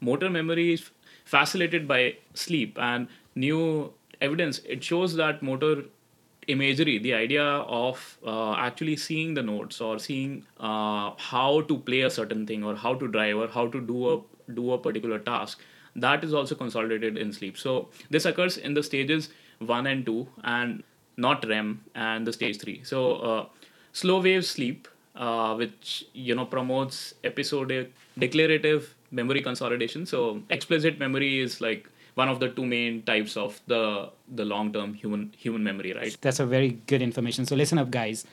motor 0.00 0.30
memory 0.30 0.72
is 0.72 0.90
facilitated 1.26 1.86
by 1.86 2.16
sleep 2.32 2.78
and 2.80 3.06
new 3.34 3.92
evidence 4.22 4.60
it 4.60 4.82
shows 4.82 5.14
that 5.16 5.42
motor 5.42 5.84
imagery 6.48 6.98
the 6.98 7.14
idea 7.14 7.44
of 7.44 8.18
uh, 8.26 8.54
actually 8.54 8.96
seeing 8.96 9.34
the 9.34 9.42
notes 9.42 9.80
or 9.80 9.98
seeing 9.98 10.44
uh, 10.58 11.10
how 11.16 11.62
to 11.68 11.78
play 11.78 12.00
a 12.02 12.10
certain 12.10 12.46
thing 12.46 12.64
or 12.64 12.74
how 12.74 12.94
to 12.94 13.08
drive 13.08 13.36
or 13.36 13.48
how 13.48 13.66
to 13.68 13.80
do 13.80 14.12
a 14.12 14.20
do 14.54 14.72
a 14.72 14.78
particular 14.78 15.18
task 15.18 15.60
that 15.96 16.22
is 16.24 16.32
also 16.32 16.54
consolidated 16.54 17.16
in 17.18 17.32
sleep. 17.32 17.58
So 17.58 17.88
this 18.08 18.24
occurs 18.24 18.56
in 18.56 18.74
the 18.74 18.82
stages 18.82 19.30
1 19.58 19.86
and 19.86 20.06
2 20.06 20.26
and 20.44 20.82
not 21.16 21.46
rem 21.48 21.80
and 21.94 22.26
the 22.26 22.32
stage 22.32 22.60
3 22.60 22.84
so 22.84 23.16
uh, 23.16 23.46
slow 23.92 24.20
wave 24.20 24.44
sleep 24.44 24.86
uh, 25.16 25.54
which 25.56 26.04
you 26.14 26.34
know 26.34 26.44
promotes 26.46 27.14
episodic 27.24 27.92
declarative 28.18 28.94
memory 29.10 29.42
consolidation. 29.42 30.06
So 30.06 30.42
explicit 30.50 30.98
memory 30.98 31.40
is 31.40 31.60
like 31.60 31.88
one 32.18 32.28
of 32.28 32.40
the 32.40 32.48
two 32.48 32.66
main 32.66 33.02
types 33.08 33.36
of 33.36 33.60
the 33.72 34.10
the 34.40 34.44
long 34.52 34.72
term 34.76 34.94
human 35.02 35.32
human 35.44 35.62
memory 35.70 35.92
right 35.98 36.16
That's 36.20 36.40
a 36.40 36.46
very 36.46 36.70
good 36.92 37.02
information. 37.08 37.46
So 37.46 37.56
listen 37.56 37.78
up, 37.78 37.90
guys. 37.90 38.24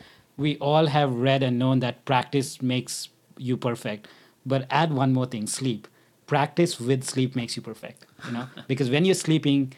We 0.46 0.58
all 0.70 0.88
have 0.88 1.14
read 1.26 1.44
and 1.44 1.60
known 1.60 1.84
that 1.86 2.04
practice 2.12 2.62
makes 2.62 3.10
you 3.38 3.58
perfect. 3.58 4.08
But 4.54 4.66
add 4.82 4.96
one 5.02 5.14
more 5.14 5.28
thing: 5.36 5.48
sleep. 5.48 5.88
Practice 6.34 6.80
with 6.80 7.04
sleep 7.12 7.36
makes 7.42 7.56
you 7.56 7.62
perfect. 7.62 8.08
You 8.26 8.34
know, 8.38 8.48
because 8.74 8.90
when 8.96 9.06
you're 9.06 9.22
sleeping, 9.22 9.74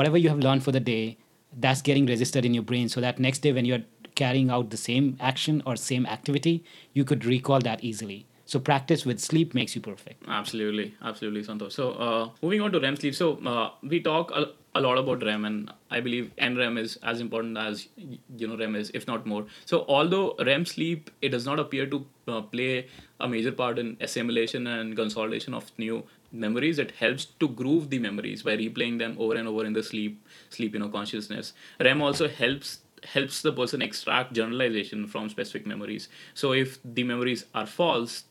whatever 0.00 0.16
you 0.24 0.30
have 0.30 0.40
learned 0.48 0.64
for 0.68 0.72
the 0.78 0.84
day, 0.88 1.18
that's 1.66 1.82
getting 1.90 2.06
registered 2.14 2.48
in 2.50 2.54
your 2.54 2.66
brain. 2.72 2.88
So 2.88 3.04
that 3.06 3.18
next 3.28 3.46
day, 3.48 3.52
when 3.52 3.70
you're 3.72 3.84
carrying 4.14 4.50
out 4.50 4.70
the 4.70 4.82
same 4.86 5.12
action 5.32 5.62
or 5.66 5.76
same 5.76 6.06
activity, 6.16 6.64
you 6.94 7.04
could 7.12 7.24
recall 7.34 7.60
that 7.70 7.84
easily. 7.92 8.26
So 8.50 8.58
practice 8.58 9.06
with 9.06 9.20
sleep 9.20 9.54
makes 9.54 9.76
you 9.76 9.80
perfect. 9.80 10.24
Absolutely, 10.26 10.92
absolutely, 11.02 11.42
Santosh. 11.42 11.70
So, 11.70 11.92
uh, 11.92 12.30
moving 12.42 12.60
on 12.60 12.72
to 12.72 12.80
REM 12.80 12.96
sleep. 12.96 13.14
So, 13.14 13.36
uh, 13.46 13.70
we 13.84 14.00
talk 14.00 14.32
a, 14.32 14.46
a 14.74 14.80
lot 14.80 14.98
about 14.98 15.22
REM, 15.22 15.44
and 15.44 15.72
I 15.88 16.00
believe 16.00 16.32
NREM 16.36 16.76
is 16.76 16.96
as 17.04 17.20
important 17.20 17.56
as 17.56 17.86
you 17.96 18.48
know 18.48 18.56
REM 18.56 18.74
is, 18.74 18.90
if 18.92 19.06
not 19.06 19.24
more. 19.24 19.46
So, 19.66 19.84
although 19.86 20.34
REM 20.40 20.66
sleep 20.66 21.12
it 21.22 21.28
does 21.28 21.46
not 21.46 21.60
appear 21.60 21.86
to 21.86 22.04
uh, 22.26 22.40
play 22.40 22.88
a 23.20 23.28
major 23.28 23.52
part 23.52 23.78
in 23.78 23.96
assimilation 24.00 24.66
and 24.66 24.96
consolidation 24.96 25.54
of 25.54 25.70
new 25.78 26.02
memories, 26.32 26.80
it 26.80 26.90
helps 27.04 27.26
to 27.44 27.48
groove 27.48 27.88
the 27.88 28.00
memories 28.00 28.42
by 28.42 28.56
replaying 28.56 28.98
them 28.98 29.14
over 29.20 29.36
and 29.36 29.46
over 29.46 29.64
in 29.64 29.74
the 29.74 29.82
sleep 29.92 30.26
sleep 30.48 30.74
you 30.74 30.80
know 30.80 30.88
consciousness. 30.88 31.52
REM 31.78 32.02
also 32.02 32.26
helps 32.28 32.78
helps 33.04 33.40
the 33.42 33.52
person 33.52 33.80
extract 33.80 34.32
generalization 34.34 35.06
from 35.06 35.28
specific 35.30 35.66
memories. 35.66 36.08
So, 36.34 36.52
if 36.52 36.78
the 36.84 37.04
memories 37.04 37.46
are 37.54 37.66
false, 37.66 38.24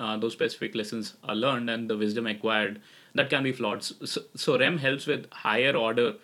uh, 0.00 0.16
those 0.16 0.32
specific 0.32 0.74
lessons 0.74 1.14
are 1.24 1.34
learned 1.34 1.70
and 1.70 1.88
the 1.90 1.96
wisdom 1.96 2.26
acquired 2.26 2.80
that 3.14 3.30
can 3.30 3.42
be 3.42 3.52
flawed 3.52 3.82
so, 3.82 4.20
so 4.34 4.58
rem 4.58 4.78
helps 4.78 5.06
with 5.06 5.26
higher 5.32 5.74
order 5.76 6.14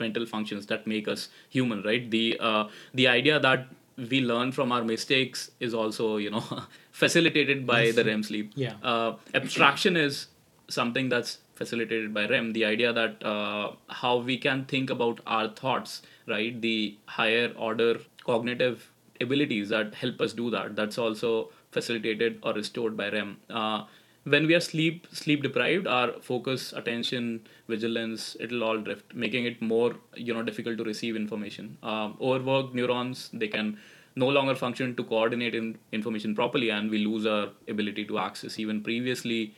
mental 0.00 0.24
functions 0.26 0.66
that 0.66 0.86
make 0.86 1.08
us 1.08 1.28
human 1.48 1.82
right 1.82 2.10
the 2.10 2.36
uh, 2.40 2.64
the 2.94 3.06
idea 3.08 3.38
that 3.40 3.66
we 4.10 4.20
learn 4.20 4.52
from 4.52 4.70
our 4.72 4.84
mistakes 4.84 5.50
is 5.60 5.74
also 5.74 6.16
you 6.18 6.30
know 6.30 6.44
facilitated 6.92 7.66
by 7.66 7.90
the 7.90 8.04
rem 8.04 8.22
sleep 8.22 8.52
Yeah. 8.54 8.74
uh, 8.82 9.16
abstraction 9.34 9.96
is 9.96 10.26
something 10.68 11.08
that's 11.08 11.38
facilitated 11.54 12.14
by 12.14 12.26
REM. 12.26 12.52
The 12.52 12.64
idea 12.66 12.92
that 12.92 13.24
uh, 13.24 13.72
how 13.88 14.18
we 14.18 14.36
can 14.38 14.64
think 14.66 14.90
about 14.90 15.20
our 15.26 15.48
thoughts, 15.48 16.02
right? 16.28 16.60
The 16.60 16.96
higher 17.06 17.52
order 17.56 17.98
cognitive 18.24 18.90
abilities 19.20 19.70
that 19.70 19.94
help 19.94 20.20
us 20.20 20.32
do 20.34 20.50
that. 20.50 20.76
That's 20.76 20.98
also 20.98 21.50
facilitated 21.70 22.38
or 22.42 22.52
restored 22.52 22.96
by 22.96 23.10
REM. 23.10 23.36
Uh, 23.50 23.84
when 24.24 24.46
we 24.46 24.54
are 24.54 24.60
sleep 24.60 25.06
sleep 25.12 25.42
deprived, 25.42 25.86
our 25.86 26.12
focus, 26.20 26.72
attention, 26.72 27.46
vigilance, 27.68 28.36
it'll 28.40 28.64
all 28.64 28.78
drift, 28.78 29.14
making 29.14 29.46
it 29.46 29.62
more 29.62 29.94
you 30.14 30.34
know 30.34 30.42
difficult 30.42 30.78
to 30.78 30.84
receive 30.84 31.16
information. 31.16 31.78
Um, 31.82 32.16
overworked 32.20 32.74
neurons 32.74 33.30
they 33.32 33.48
can 33.48 33.78
no 34.16 34.28
longer 34.28 34.54
function 34.54 34.96
to 34.96 35.04
coordinate 35.04 35.54
in 35.54 35.78
information 35.92 36.34
properly, 36.34 36.70
and 36.70 36.90
we 36.90 36.98
lose 36.98 37.26
our 37.26 37.48
ability 37.68 38.04
to 38.06 38.18
access 38.18 38.58
even 38.58 38.82
previously 38.82 39.54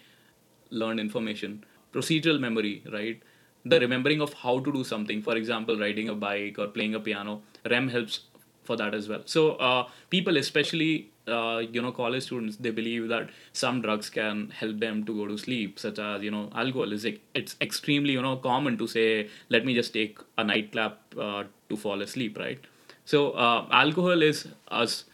learned 0.70 1.00
information 1.00 1.64
procedural 1.92 2.38
memory 2.38 2.82
right 2.92 3.22
the 3.64 3.78
remembering 3.80 4.20
of 4.20 4.32
how 4.34 4.58
to 4.60 4.72
do 4.72 4.82
something 4.84 5.20
for 5.20 5.36
example 5.36 5.78
riding 5.78 6.08
a 6.08 6.14
bike 6.14 6.58
or 6.58 6.66
playing 6.68 6.94
a 6.94 7.00
piano 7.00 7.42
rem 7.68 7.88
helps 7.88 8.20
for 8.64 8.76
that 8.76 8.94
as 8.94 9.08
well 9.08 9.22
so 9.24 9.52
uh, 9.52 9.86
people 10.10 10.36
especially 10.36 11.10
uh, 11.28 11.62
you 11.70 11.80
know 11.80 11.92
college 11.92 12.24
students 12.24 12.56
they 12.56 12.70
believe 12.70 13.08
that 13.08 13.28
some 13.52 13.80
drugs 13.80 14.10
can 14.10 14.50
help 14.50 14.78
them 14.80 15.04
to 15.04 15.14
go 15.14 15.26
to 15.26 15.38
sleep 15.38 15.78
such 15.78 15.98
as 15.98 16.22
you 16.22 16.30
know 16.30 16.48
alcohol 16.54 16.92
is 16.92 17.06
it's 17.34 17.56
extremely 17.60 18.12
you 18.12 18.22
know 18.22 18.36
common 18.36 18.76
to 18.76 18.86
say 18.86 19.28
let 19.48 19.64
me 19.64 19.74
just 19.74 19.92
take 19.92 20.18
a 20.38 20.44
nightcap 20.44 20.98
uh, 21.18 21.44
to 21.68 21.76
fall 21.76 22.02
asleep 22.02 22.38
right 22.38 22.58
so 23.04 23.32
uh, 23.32 23.66
alcohol 23.72 24.22
is 24.22 24.46
as 24.70 25.04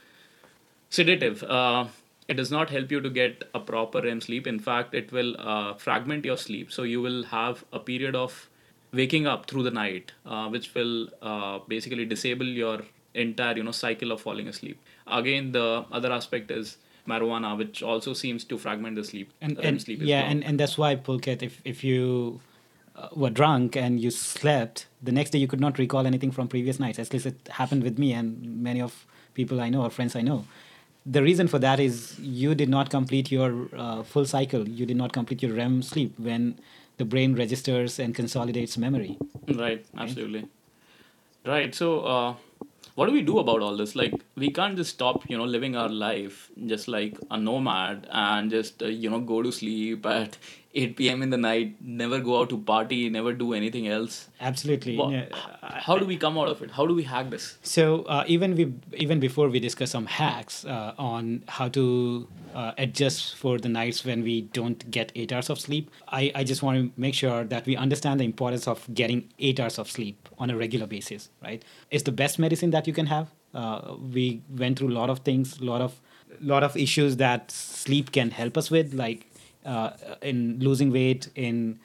sedative. 0.90 1.42
Uh, 1.42 1.86
it 2.28 2.34
does 2.34 2.50
not 2.50 2.68
help 2.70 2.90
you 2.90 3.00
to 3.00 3.08
get 3.08 3.44
a 3.54 3.60
proper 3.60 4.02
REM 4.02 4.20
sleep. 4.20 4.46
In 4.46 4.58
fact, 4.58 4.94
it 4.94 5.12
will 5.12 5.34
uh, 5.38 5.74
fragment 5.74 6.24
your 6.24 6.36
sleep. 6.36 6.72
So 6.72 6.82
you 6.82 7.00
will 7.00 7.22
have 7.24 7.64
a 7.72 7.78
period 7.78 8.14
of 8.16 8.50
waking 8.92 9.26
up 9.26 9.46
through 9.46 9.62
the 9.62 9.70
night, 9.70 10.12
which 10.50 10.74
will 10.74 11.08
basically 11.68 12.04
disable 12.04 12.46
your 12.46 12.80
entire 13.20 13.56
you 13.56 13.62
know 13.62 13.72
cycle 13.72 14.12
of 14.12 14.20
falling 14.20 14.48
asleep. 14.48 14.78
Again, 15.06 15.52
the 15.52 15.84
other 15.90 16.12
aspect 16.12 16.50
is 16.50 16.76
marijuana, 17.08 17.56
which 17.56 17.82
also 17.82 18.12
seems 18.12 18.44
to 18.44 18.58
fragment 18.58 18.96
the 18.96 19.04
sleep. 19.04 19.30
and, 19.40 19.58
and 19.58 19.80
sleep 19.80 20.00
yeah 20.02 20.22
and, 20.22 20.42
and 20.44 20.58
that's 20.58 20.76
why 20.76 20.96
pulkit 20.96 21.42
if, 21.42 21.60
if 21.64 21.84
you 21.84 22.40
uh, 22.96 23.08
were 23.14 23.30
drunk 23.30 23.76
and 23.76 24.00
you 24.00 24.10
slept 24.10 24.86
the 25.02 25.12
next 25.12 25.30
day 25.30 25.38
you 25.38 25.46
could 25.46 25.60
not 25.60 25.78
recall 25.78 26.06
anything 26.06 26.32
from 26.32 26.48
previous 26.48 26.80
nights 26.80 26.98
at 26.98 27.12
least 27.12 27.26
it 27.26 27.48
happened 27.48 27.82
with 27.84 27.96
me 27.98 28.12
and 28.12 28.62
many 28.62 28.80
of 28.80 29.06
people 29.34 29.60
i 29.60 29.68
know 29.68 29.82
or 29.82 29.90
friends 29.90 30.16
i 30.16 30.20
know 30.20 30.44
the 31.04 31.22
reason 31.22 31.46
for 31.46 31.60
that 31.60 31.78
is 31.78 32.18
you 32.18 32.54
did 32.54 32.68
not 32.68 32.90
complete 32.90 33.30
your 33.30 33.68
uh, 33.76 34.02
full 34.02 34.24
cycle 34.24 34.68
you 34.68 34.84
did 34.84 34.96
not 34.96 35.12
complete 35.12 35.42
your 35.42 35.54
rem 35.54 35.82
sleep 35.82 36.12
when 36.18 36.58
the 36.96 37.04
brain 37.04 37.36
registers 37.36 38.00
and 38.00 38.16
consolidates 38.16 38.76
memory 38.76 39.16
Right, 39.48 39.84
absolutely. 39.96 40.48
Right. 41.44 41.74
So, 41.74 42.00
uh, 42.00 42.34
what 42.96 43.06
do 43.06 43.12
we 43.12 43.22
do 43.22 43.38
about 43.38 43.60
all 43.60 43.76
this? 43.76 43.94
Like, 43.94 44.14
we 44.36 44.50
can't 44.50 44.76
just 44.76 44.90
stop, 44.94 45.28
you 45.28 45.36
know, 45.36 45.44
living 45.44 45.76
our 45.76 45.88
life 45.88 46.50
just 46.66 46.88
like 46.88 47.18
a 47.30 47.38
nomad 47.38 48.08
and 48.10 48.50
just, 48.50 48.82
uh, 48.82 48.86
you 48.86 49.10
know, 49.10 49.20
go 49.20 49.42
to 49.42 49.52
sleep 49.52 50.06
at 50.06 50.38
8 50.76 50.96
p.m. 50.96 51.22
in 51.22 51.30
the 51.30 51.36
night, 51.38 51.76
never 51.80 52.20
go 52.20 52.40
out 52.40 52.50
to 52.50 52.58
party, 52.58 53.08
never 53.08 53.32
do 53.32 53.52
anything 53.54 53.88
else. 53.88 54.28
absolutely 54.40 54.96
Yeah. 54.96 55.26
How 55.62 55.98
do 55.98 56.06
we 56.06 56.16
come 56.16 56.38
out 56.38 56.48
of 56.48 56.62
it? 56.62 56.70
How 56.70 56.86
do 56.86 56.94
we 56.94 57.02
hack 57.02 57.30
this? 57.30 57.58
So 57.62 58.02
uh, 58.02 58.24
even 58.26 58.54
we 58.54 58.72
even 59.04 59.20
before 59.20 59.48
we 59.48 59.60
discuss 59.60 59.90
some 59.90 60.06
hacks 60.06 60.64
uh, 60.64 60.94
on 60.98 61.44
how 61.48 61.68
to 61.68 62.28
uh, 62.54 62.72
adjust 62.78 63.36
for 63.36 63.58
the 63.58 63.68
nights 63.68 64.04
when 64.04 64.22
we 64.22 64.42
don't 64.58 64.88
get 64.90 65.12
eight 65.14 65.32
hours 65.32 65.50
of 65.50 65.60
sleep, 65.60 65.90
I, 66.08 66.30
I 66.34 66.44
just 66.44 66.62
want 66.62 66.78
to 66.78 67.00
make 67.00 67.14
sure 67.14 67.44
that 67.44 67.66
we 67.66 67.76
understand 67.76 68.20
the 68.20 68.24
importance 68.24 68.68
of 68.68 68.86
getting 68.94 69.32
eight 69.38 69.60
hours 69.60 69.78
of 69.78 69.90
sleep 69.90 70.28
on 70.38 70.50
a 70.50 70.56
regular 70.56 70.86
basis. 70.86 71.30
Right, 71.42 71.64
it's 71.90 72.04
the 72.04 72.12
best 72.12 72.38
medicine 72.38 72.70
that 72.70 72.86
you 72.86 72.92
can 72.92 73.06
have. 73.06 73.30
Uh, 73.54 73.94
we 74.12 74.42
went 74.50 74.78
through 74.78 74.88
a 74.88 74.96
lot 75.00 75.10
of 75.10 75.20
things, 75.20 75.58
a 75.60 75.64
lot 75.64 75.80
of 75.80 76.00
lot 76.40 76.62
of 76.62 76.76
issues 76.76 77.16
that 77.16 77.50
sleep 77.50 78.12
can 78.12 78.30
help 78.30 78.56
us 78.58 78.70
with, 78.70 78.92
like 78.92 79.26
uh, 79.66 79.90
in 80.22 80.58
losing 80.60 80.90
weight, 80.92 81.28
in 81.34 81.78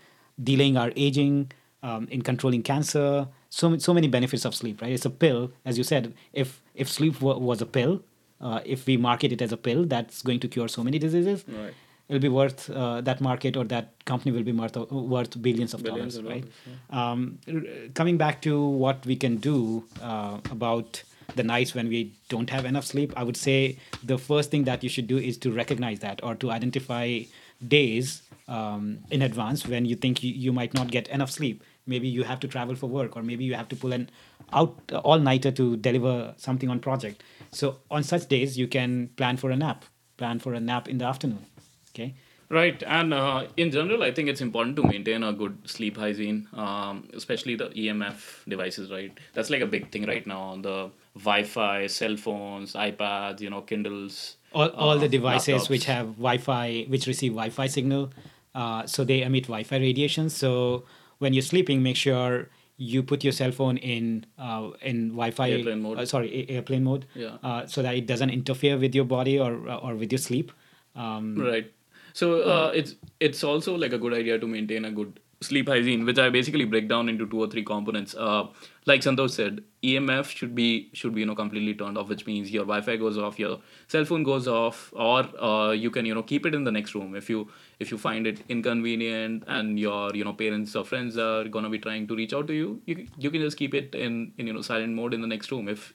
delaying 0.51 0.77
our 0.77 0.91
aging, 0.95 1.51
um, 1.83 2.07
in 2.11 2.21
controlling 2.21 2.63
cancer. 2.63 3.27
So 3.49 3.77
so 3.77 3.93
many 3.93 4.07
benefits 4.07 4.45
of 4.45 4.55
sleep, 4.55 4.81
right? 4.81 4.91
It's 4.93 5.05
a 5.05 5.09
pill, 5.23 5.51
as 5.65 5.77
you 5.77 5.83
said. 5.83 6.13
If 6.33 6.61
if 6.73 6.87
sleep 6.89 7.21
wa- 7.21 7.37
was 7.37 7.61
a 7.61 7.65
pill, 7.77 8.01
uh, 8.39 8.59
if 8.65 8.85
we 8.87 8.97
market 8.97 9.31
it 9.31 9.41
as 9.41 9.51
a 9.51 9.57
pill, 9.57 9.85
that's 9.85 10.21
going 10.21 10.39
to 10.41 10.47
cure 10.47 10.67
so 10.69 10.83
many 10.83 10.99
diseases. 10.99 11.43
Right. 11.47 11.73
It'll 12.07 12.21
be 12.21 12.29
worth 12.29 12.69
uh, 12.69 13.01
that 13.01 13.19
market 13.21 13.55
or 13.57 13.63
that 13.73 13.91
company 14.05 14.31
will 14.37 14.43
be 14.43 14.51
worth 14.61 14.75
worth 14.91 15.41
billions 15.41 15.73
of 15.73 15.83
Billions 15.83 16.15
dollars, 16.15 16.17
of 16.17 16.25
right? 16.31 16.45
dollars, 16.45 17.11
Um, 17.11 17.39
r- 17.47 17.89
coming 17.99 18.17
back 18.17 18.41
to 18.47 18.55
what 18.85 19.05
we 19.05 19.15
can 19.15 19.37
do 19.37 19.83
uh, 20.01 20.39
about 20.55 21.03
the 21.35 21.43
nights 21.43 21.73
when 21.73 21.87
we 21.89 22.13
don't 22.29 22.49
have 22.49 22.65
enough 22.65 22.85
sleep, 22.85 23.13
I 23.15 23.23
would 23.23 23.37
say 23.37 23.77
the 24.03 24.17
first 24.17 24.51
thing 24.51 24.63
that 24.65 24.83
you 24.83 24.89
should 24.89 25.07
do 25.07 25.17
is 25.17 25.37
to 25.39 25.51
recognize 25.51 25.99
that 25.99 26.23
or 26.23 26.35
to 26.35 26.51
identify 26.51 27.21
days 27.67 28.23
um, 28.47 28.99
in 29.09 29.21
advance 29.21 29.67
when 29.67 29.85
you 29.85 29.95
think 29.95 30.23
you, 30.23 30.33
you 30.33 30.51
might 30.51 30.73
not 30.73 30.89
get 30.91 31.07
enough 31.09 31.31
sleep. 31.31 31.63
Maybe 31.85 32.07
you 32.07 32.23
have 32.23 32.39
to 32.41 32.47
travel 32.47 32.75
for 32.75 32.87
work, 32.87 33.15
or 33.15 33.23
maybe 33.23 33.43
you 33.43 33.55
have 33.55 33.69
to 33.69 33.75
pull 33.75 33.93
an 33.93 34.09
out 34.53 34.79
all 35.03 35.19
nighter 35.19 35.51
to 35.51 35.77
deliver 35.77 36.33
something 36.37 36.69
on 36.69 36.79
project. 36.79 37.23
So 37.51 37.77
on 37.89 38.03
such 38.03 38.27
days, 38.27 38.57
you 38.57 38.67
can 38.67 39.09
plan 39.15 39.37
for 39.37 39.51
a 39.51 39.55
nap. 39.55 39.85
Plan 40.17 40.39
for 40.39 40.53
a 40.53 40.59
nap 40.59 40.87
in 40.87 40.97
the 40.97 41.05
afternoon. 41.05 41.45
Okay. 41.89 42.15
Right, 42.51 42.83
and 42.85 43.13
uh, 43.13 43.47
in 43.55 43.71
general, 43.71 44.03
I 44.03 44.11
think 44.11 44.27
it's 44.27 44.41
important 44.41 44.75
to 44.75 44.83
maintain 44.83 45.23
a 45.23 45.31
good 45.31 45.57
sleep 45.63 45.95
hygiene, 45.95 46.49
um, 46.53 47.07
especially 47.13 47.55
the 47.55 47.69
EMF 47.69 48.43
devices. 48.47 48.91
Right, 48.91 49.17
that's 49.33 49.49
like 49.49 49.61
a 49.61 49.65
big 49.65 49.89
thing 49.91 50.05
right 50.05 50.27
now. 50.27 50.57
The 50.61 50.91
Wi-Fi, 51.15 51.87
cell 51.87 52.17
phones, 52.17 52.73
iPads, 52.73 53.39
you 53.39 53.49
know, 53.49 53.61
Kindles. 53.61 54.35
all, 54.53 54.67
all 54.71 54.89
uh, 54.97 54.97
the 54.97 55.07
devices 55.07 55.69
which 55.69 55.85
have 55.85 56.07
Wi-Fi, 56.17 56.85
which 56.89 57.07
receive 57.07 57.31
Wi-Fi 57.31 57.67
signal, 57.67 58.11
uh, 58.53 58.85
so 58.85 59.05
they 59.05 59.21
emit 59.21 59.43
Wi-Fi 59.43 59.77
radiation. 59.77 60.29
So 60.29 60.83
when 61.19 61.33
you're 61.33 61.41
sleeping, 61.53 61.81
make 61.81 61.95
sure 61.95 62.49
you 62.75 63.01
put 63.01 63.23
your 63.23 63.31
cell 63.31 63.51
phone 63.51 63.77
in 63.77 64.25
uh, 64.37 64.71
in 64.81 65.11
Wi-Fi. 65.11 65.51
Airplane 65.51 65.81
mode. 65.81 65.99
Uh, 65.99 66.05
sorry, 66.05 66.45
airplane 66.49 66.83
mode. 66.83 67.05
Yeah. 67.15 67.37
Uh, 67.41 67.65
so 67.65 67.81
that 67.81 67.95
it 67.95 68.07
doesn't 68.07 68.29
interfere 68.29 68.77
with 68.77 68.93
your 68.93 69.05
body 69.05 69.39
or 69.39 69.53
or 69.69 69.95
with 69.95 70.11
your 70.11 70.19
sleep. 70.19 70.51
Um, 70.95 71.35
Right. 71.39 71.71
So 72.13 72.41
uh, 72.41 72.71
it's 72.73 72.95
it's 73.19 73.43
also 73.43 73.75
like 73.75 73.93
a 73.93 73.97
good 73.97 74.13
idea 74.13 74.39
to 74.39 74.47
maintain 74.47 74.85
a 74.85 74.91
good 74.91 75.19
sleep 75.41 75.67
hygiene, 75.67 76.05
which 76.05 76.19
I 76.19 76.29
basically 76.29 76.65
break 76.65 76.87
down 76.87 77.09
into 77.09 77.27
two 77.27 77.39
or 77.39 77.47
three 77.47 77.63
components. 77.63 78.13
Uh, 78.15 78.47
like 78.85 79.01
Santosh 79.01 79.31
said, 79.31 79.63
EMF 79.83 80.29
should 80.29 80.53
be 80.53 80.89
should 80.93 81.13
be 81.15 81.21
you 81.21 81.25
know 81.25 81.35
completely 81.35 81.73
turned 81.73 81.97
off, 81.97 82.09
which 82.09 82.25
means 82.25 82.51
your 82.51 82.63
Wi-Fi 82.63 82.97
goes 82.97 83.17
off, 83.17 83.39
your 83.39 83.59
cell 83.87 84.05
phone 84.05 84.23
goes 84.23 84.47
off, 84.47 84.91
or 84.95 85.19
uh, 85.43 85.71
you 85.71 85.89
can 85.89 86.05
you 86.05 86.13
know 86.13 86.23
keep 86.23 86.45
it 86.45 86.53
in 86.53 86.63
the 86.63 86.71
next 86.71 86.93
room 86.95 87.15
if 87.15 87.29
you 87.29 87.47
if 87.79 87.91
you 87.91 87.97
find 87.97 88.27
it 88.27 88.43
inconvenient 88.49 89.43
and 89.47 89.79
your 89.79 90.15
you 90.15 90.23
know 90.23 90.33
parents 90.33 90.75
or 90.75 90.85
friends 90.85 91.17
are 91.17 91.45
gonna 91.45 91.69
be 91.69 91.79
trying 91.79 92.07
to 92.07 92.15
reach 92.15 92.33
out 92.33 92.47
to 92.47 92.53
you, 92.53 92.81
you 92.85 93.07
you 93.17 93.31
can 93.31 93.41
just 93.41 93.57
keep 93.57 93.73
it 93.73 93.95
in 93.95 94.33
in 94.37 94.47
you 94.47 94.53
know 94.53 94.61
silent 94.61 94.93
mode 94.93 95.13
in 95.13 95.21
the 95.21 95.27
next 95.27 95.51
room. 95.51 95.67
If 95.67 95.93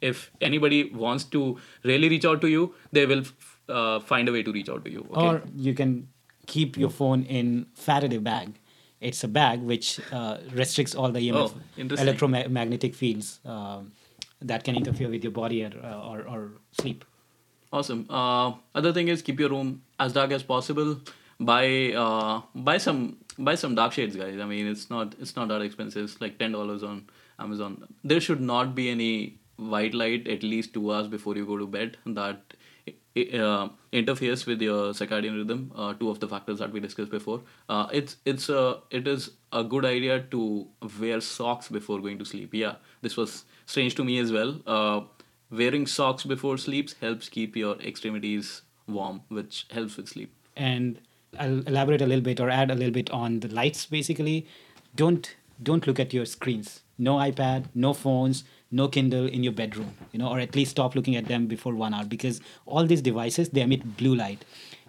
if 0.00 0.30
anybody 0.40 0.90
wants 0.90 1.24
to 1.36 1.58
really 1.82 2.08
reach 2.08 2.24
out 2.24 2.40
to 2.42 2.48
you, 2.48 2.74
they 2.92 3.06
will 3.06 3.24
uh, 3.68 4.00
find 4.00 4.28
a 4.28 4.32
way 4.32 4.42
to 4.42 4.52
reach 4.52 4.68
out 4.68 4.84
to 4.84 4.90
you. 4.90 5.06
Okay? 5.10 5.26
Or 5.26 5.42
you 5.56 5.74
can 5.74 6.08
keep 6.46 6.76
your 6.76 6.90
phone 6.90 7.22
in 7.24 7.66
Faraday 7.74 8.18
bag. 8.18 8.58
It's 9.00 9.22
a 9.24 9.28
bag 9.28 9.60
which 9.60 10.00
uh, 10.12 10.38
restricts 10.52 10.94
all 10.94 11.10
the 11.10 11.20
EMF 11.20 11.52
Oh, 11.52 11.94
electromagnetic 12.02 12.94
fields 12.94 13.40
um, 13.44 13.92
that 14.40 14.64
can 14.64 14.76
interfere 14.76 15.08
with 15.10 15.22
your 15.22 15.32
body 15.32 15.64
or, 15.64 15.72
uh, 15.82 16.08
or, 16.08 16.28
or 16.28 16.50
sleep. 16.72 17.04
Awesome. 17.72 18.06
Uh, 18.08 18.52
other 18.74 18.92
thing 18.92 19.08
is 19.08 19.20
keep 19.20 19.40
your 19.40 19.50
room 19.50 19.82
as 19.98 20.12
dark 20.12 20.30
as 20.30 20.42
possible. 20.42 21.00
Buy 21.40 21.92
uh, 21.92 22.42
buy 22.54 22.78
some 22.78 23.18
buy 23.36 23.56
some 23.56 23.74
dark 23.74 23.92
shades, 23.92 24.14
guys. 24.14 24.38
I 24.38 24.44
mean, 24.44 24.68
it's 24.68 24.88
not 24.88 25.14
it's 25.18 25.34
not 25.34 25.48
that 25.48 25.60
expensive. 25.60 26.04
It's 26.04 26.20
like 26.20 26.38
ten 26.38 26.52
dollars 26.52 26.84
on 26.84 27.08
Amazon. 27.40 27.88
There 28.04 28.20
should 28.20 28.40
not 28.40 28.76
be 28.76 28.88
any 28.90 29.38
white 29.56 29.92
light 29.92 30.28
at 30.28 30.44
least 30.44 30.72
two 30.74 30.92
hours 30.92 31.08
before 31.08 31.34
you 31.36 31.44
go 31.44 31.58
to 31.58 31.66
bed. 31.66 31.96
That 32.06 32.54
uh, 33.16 33.68
interferes 33.92 34.44
with 34.46 34.60
your 34.60 34.92
circadian 34.92 35.36
rhythm. 35.36 35.72
Uh, 35.74 35.94
two 35.94 36.10
of 36.10 36.20
the 36.20 36.28
factors 36.28 36.58
that 36.58 36.72
we 36.72 36.80
discussed 36.80 37.10
before. 37.10 37.42
Uh, 37.68 37.86
it's 37.92 38.16
it's 38.24 38.48
a 38.48 38.78
it 38.90 39.06
is 39.06 39.30
a 39.52 39.62
good 39.64 39.84
idea 39.84 40.20
to 40.30 40.66
wear 41.00 41.20
socks 41.20 41.68
before 41.68 42.00
going 42.00 42.18
to 42.18 42.24
sleep. 42.24 42.52
Yeah, 42.52 42.76
this 43.02 43.16
was 43.16 43.44
strange 43.66 43.94
to 43.96 44.04
me 44.04 44.18
as 44.18 44.32
well. 44.32 44.60
Uh, 44.66 45.02
wearing 45.50 45.86
socks 45.86 46.24
before 46.24 46.58
sleeps 46.58 46.94
helps 47.00 47.28
keep 47.28 47.56
your 47.56 47.76
extremities 47.76 48.62
warm, 48.86 49.22
which 49.28 49.66
helps 49.70 49.96
with 49.96 50.08
sleep. 50.08 50.32
and 50.56 50.98
I'll 51.38 51.60
elaborate 51.68 52.00
a 52.00 52.06
little 52.06 52.22
bit 52.22 52.40
or 52.40 52.48
add 52.48 52.70
a 52.70 52.74
little 52.74 52.92
bit 52.92 53.10
on 53.10 53.40
the 53.40 53.48
lights. 53.48 53.86
Basically, 53.86 54.46
don't 54.94 55.34
don't 55.62 55.86
look 55.86 55.98
at 56.00 56.12
your 56.12 56.26
screens. 56.26 56.80
No 56.96 57.16
iPad, 57.16 57.64
no 57.74 57.92
phones, 57.92 58.44
no 58.70 58.88
Kindle 58.88 59.26
in 59.26 59.42
your 59.42 59.52
bedroom. 59.52 59.94
You 60.12 60.18
know, 60.18 60.28
or 60.28 60.40
at 60.40 60.54
least 60.54 60.72
stop 60.72 60.94
looking 60.94 61.16
at 61.16 61.26
them 61.26 61.46
before 61.46 61.74
one 61.74 61.94
hour 61.94 62.04
because 62.04 62.40
all 62.66 62.86
these 62.86 63.02
devices 63.02 63.50
they 63.50 63.62
emit 63.62 63.96
blue 63.96 64.14
light, 64.14 64.44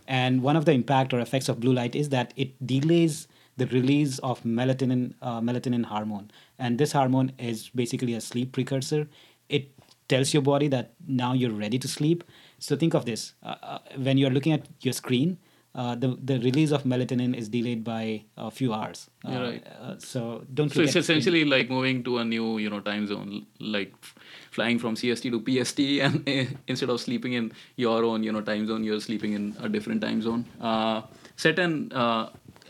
and 0.07 0.41
one 0.41 0.55
of 0.55 0.65
the 0.65 0.71
impact 0.71 1.13
or 1.13 1.19
effects 1.19 1.49
of 1.49 1.59
blue 1.59 1.73
light 1.73 1.95
is 1.95 2.09
that 2.09 2.33
it 2.35 2.65
delays 2.65 3.27
the 3.57 3.67
release 3.67 4.19
of 4.19 4.41
melatonin 4.43 5.13
uh, 5.21 5.39
melatonin 5.39 5.85
hormone, 5.85 6.31
and 6.59 6.77
this 6.77 6.91
hormone 6.91 7.31
is 7.37 7.69
basically 7.69 8.13
a 8.13 8.21
sleep 8.21 8.51
precursor. 8.51 9.07
It 9.49 9.71
tells 10.07 10.33
your 10.33 10.43
body 10.43 10.67
that 10.67 10.93
now 11.07 11.33
you're 11.33 11.51
ready 11.51 11.79
to 11.79 11.87
sleep. 11.87 12.23
So 12.59 12.75
think 12.75 12.93
of 12.93 13.05
this: 13.05 13.33
uh, 13.43 13.55
uh, 13.61 13.79
when 13.97 14.17
you're 14.17 14.29
looking 14.29 14.53
at 14.53 14.67
your 14.81 14.93
screen, 14.93 15.37
uh, 15.75 15.93
the 15.93 16.17
the 16.23 16.39
release 16.39 16.71
of 16.71 16.83
melatonin 16.83 17.35
is 17.35 17.49
delayed 17.49 17.83
by 17.83 18.23
a 18.37 18.49
few 18.49 18.73
hours. 18.73 19.09
Uh, 19.27 19.39
right. 19.41 19.67
Uh, 19.81 19.95
so 19.99 20.43
don't. 20.53 20.71
So 20.71 20.81
it's 20.81 20.95
essentially 20.95 21.43
like 21.43 21.69
moving 21.69 22.03
to 22.05 22.19
a 22.19 22.25
new, 22.25 22.57
you 22.57 22.69
know, 22.69 22.79
time 22.79 23.05
zone, 23.07 23.45
like 23.59 23.93
f- 24.01 24.15
flying 24.51 24.79
from 24.79 24.95
CST 24.95 25.31
to 25.31 25.39
PST, 25.41 25.79
and 26.05 26.57
instead 26.67 26.89
of 26.89 27.01
sleeping 27.01 27.33
in 27.33 27.51
your 27.75 28.03
own, 28.05 28.23
you 28.23 28.31
know, 28.31 28.41
time 28.41 28.65
zone, 28.67 28.83
you're 28.85 29.01
sleeping 29.01 29.33
in 29.33 29.55
a 29.61 29.67
different 29.67 30.01
time 30.01 30.21
zone. 30.21 30.45
Uh, 30.61 31.01
set 31.35 31.59
an 31.59 31.91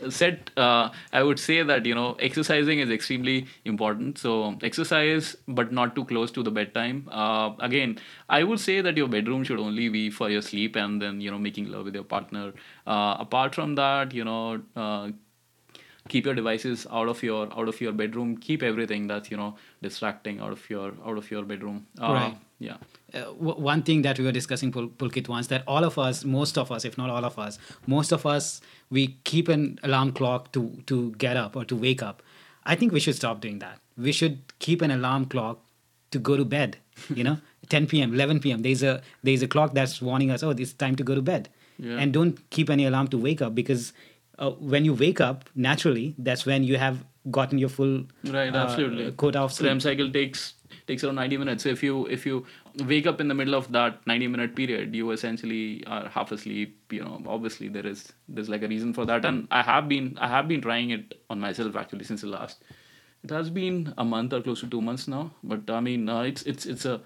uh, 0.04 0.10
set. 0.10 0.50
Uh, 0.56 0.90
I 1.12 1.22
would 1.22 1.38
say 1.38 1.62
that 1.62 1.86
you 1.86 1.94
know, 1.94 2.14
exercising 2.20 2.78
is 2.80 2.90
extremely 2.90 3.46
important. 3.64 4.18
So 4.18 4.56
exercise, 4.62 5.36
but 5.48 5.72
not 5.72 5.94
too 5.94 6.04
close 6.04 6.30
to 6.32 6.42
the 6.42 6.50
bedtime. 6.50 7.08
Uh, 7.10 7.52
again, 7.60 7.98
I 8.28 8.42
would 8.44 8.60
say 8.60 8.80
that 8.80 8.96
your 8.96 9.08
bedroom 9.08 9.44
should 9.44 9.58
only 9.58 9.88
be 9.88 10.10
for 10.10 10.30
your 10.30 10.42
sleep, 10.42 10.76
and 10.76 11.00
then 11.00 11.20
you 11.20 11.30
know, 11.30 11.38
making 11.38 11.70
love 11.70 11.84
with 11.84 11.94
your 11.94 12.04
partner. 12.04 12.52
Uh, 12.86 13.16
apart 13.18 13.54
from 13.54 13.74
that, 13.76 14.12
you 14.14 14.24
know. 14.24 14.62
Keep 16.08 16.26
your 16.26 16.34
devices 16.34 16.86
out 16.90 17.08
of 17.08 17.22
your 17.22 17.46
out 17.58 17.68
of 17.68 17.80
your 17.80 17.92
bedroom. 17.92 18.36
Keep 18.36 18.62
everything 18.62 19.06
that's 19.06 19.30
you 19.30 19.36
know 19.36 19.56
distracting 19.82 20.40
out 20.40 20.52
of 20.52 20.68
your 20.70 20.92
out 21.04 21.18
of 21.18 21.30
your 21.30 21.42
bedroom. 21.44 21.86
Uh, 22.00 22.12
Right. 22.12 22.36
yeah. 22.58 22.76
Uh, 23.14 23.20
w- 23.46 23.60
one 23.60 23.82
thing 23.82 24.02
that 24.02 24.18
we 24.18 24.24
were 24.24 24.32
discussing 24.32 24.70
Pul- 24.72 24.88
pulkit 24.88 25.28
once 25.28 25.46
that 25.48 25.62
all 25.66 25.84
of 25.84 25.98
us 25.98 26.24
most 26.24 26.58
of 26.58 26.70
us 26.72 26.84
if 26.84 26.96
not 26.98 27.10
all 27.10 27.24
of 27.24 27.38
us 27.38 27.58
most 27.86 28.12
of 28.12 28.24
us 28.26 28.60
we 28.90 29.16
keep 29.24 29.48
an 29.48 29.78
alarm 29.82 30.12
clock 30.12 30.52
to 30.52 30.62
to 30.86 31.12
get 31.26 31.36
up 31.36 31.56
or 31.56 31.64
to 31.64 31.76
wake 31.76 32.02
up. 32.02 32.22
I 32.64 32.74
think 32.74 32.92
we 32.92 33.00
should 33.00 33.14
stop 33.16 33.40
doing 33.40 33.58
that. 33.60 33.78
We 33.96 34.12
should 34.12 34.38
keep 34.58 34.82
an 34.82 34.90
alarm 34.90 35.26
clock 35.26 35.60
to 36.12 36.18
go 36.18 36.36
to 36.36 36.44
bed 36.44 36.78
you 37.14 37.24
know? 37.24 37.38
10 37.68 37.86
p.m 37.88 38.14
11 38.14 38.38
p.m 38.40 38.62
there's 38.62 38.82
a 38.82 39.02
there's 39.24 39.42
a 39.42 39.48
clock 39.48 39.72
that's 39.74 40.00
warning 40.00 40.30
us 40.30 40.42
oh 40.44 40.50
it's 40.50 40.72
time 40.72 40.94
to 40.96 41.02
go 41.12 41.14
to 41.16 41.22
bed. 41.22 41.48
Yeah. 41.78 41.98
and 42.00 42.12
don't 42.12 42.38
keep 42.50 42.70
any 42.70 42.86
alarm 42.86 43.08
to 43.08 43.18
wake 43.18 43.42
up 43.42 43.54
because 43.54 43.92
uh, 44.38 44.50
when 44.50 44.84
you 44.84 44.94
wake 44.94 45.20
up 45.20 45.48
naturally 45.54 46.14
that's 46.18 46.46
when 46.46 46.64
you 46.64 46.76
have 46.76 47.04
gotten 47.30 47.58
your 47.58 47.68
full 47.68 48.04
right 48.24 48.54
uh, 48.54 48.58
absolutely. 48.58 49.10
quota 49.12 49.40
of 49.40 49.52
sleep. 49.52 49.68
REM 49.68 49.80
cycle 49.80 50.10
takes 50.10 50.54
takes 50.86 51.02
around 51.02 51.16
90 51.16 51.38
minutes. 51.38 51.62
So 51.64 51.68
if 51.70 51.82
you 51.82 52.06
if 52.06 52.24
you 52.24 52.46
wake 52.84 53.06
up 53.06 53.20
in 53.20 53.28
the 53.28 53.34
middle 53.34 53.54
of 53.54 53.72
that 53.72 54.06
90 54.06 54.28
minute 54.28 54.54
period 54.54 54.94
you 54.94 55.10
essentially 55.10 55.82
are 55.86 56.08
half 56.08 56.30
asleep 56.30 56.92
you 56.92 57.02
know 57.02 57.22
obviously 57.26 57.68
there 57.68 57.86
is 57.86 58.12
there's 58.28 58.48
like 58.48 58.62
a 58.62 58.68
reason 58.68 58.92
for 58.92 59.04
that. 59.06 59.24
And 59.24 59.48
i 59.50 59.62
have 59.62 59.88
been 59.88 60.16
i 60.20 60.28
have 60.28 60.46
been 60.46 60.60
trying 60.60 60.90
it 60.90 61.14
on 61.30 61.40
myself 61.40 61.76
actually 61.76 62.04
since 62.04 62.20
the 62.20 62.28
last 62.28 62.62
it 63.24 63.30
has 63.30 63.50
been 63.50 63.94
a 63.98 64.04
month 64.04 64.32
or 64.32 64.40
close 64.42 64.60
to 64.60 64.68
two 64.68 64.80
months 64.80 65.08
now. 65.08 65.32
But 65.42 65.68
i 65.70 65.80
mean 65.80 66.08
uh, 66.08 66.22
it's 66.22 66.42
it's 66.42 66.66
it's 66.66 66.84
a 66.84 67.00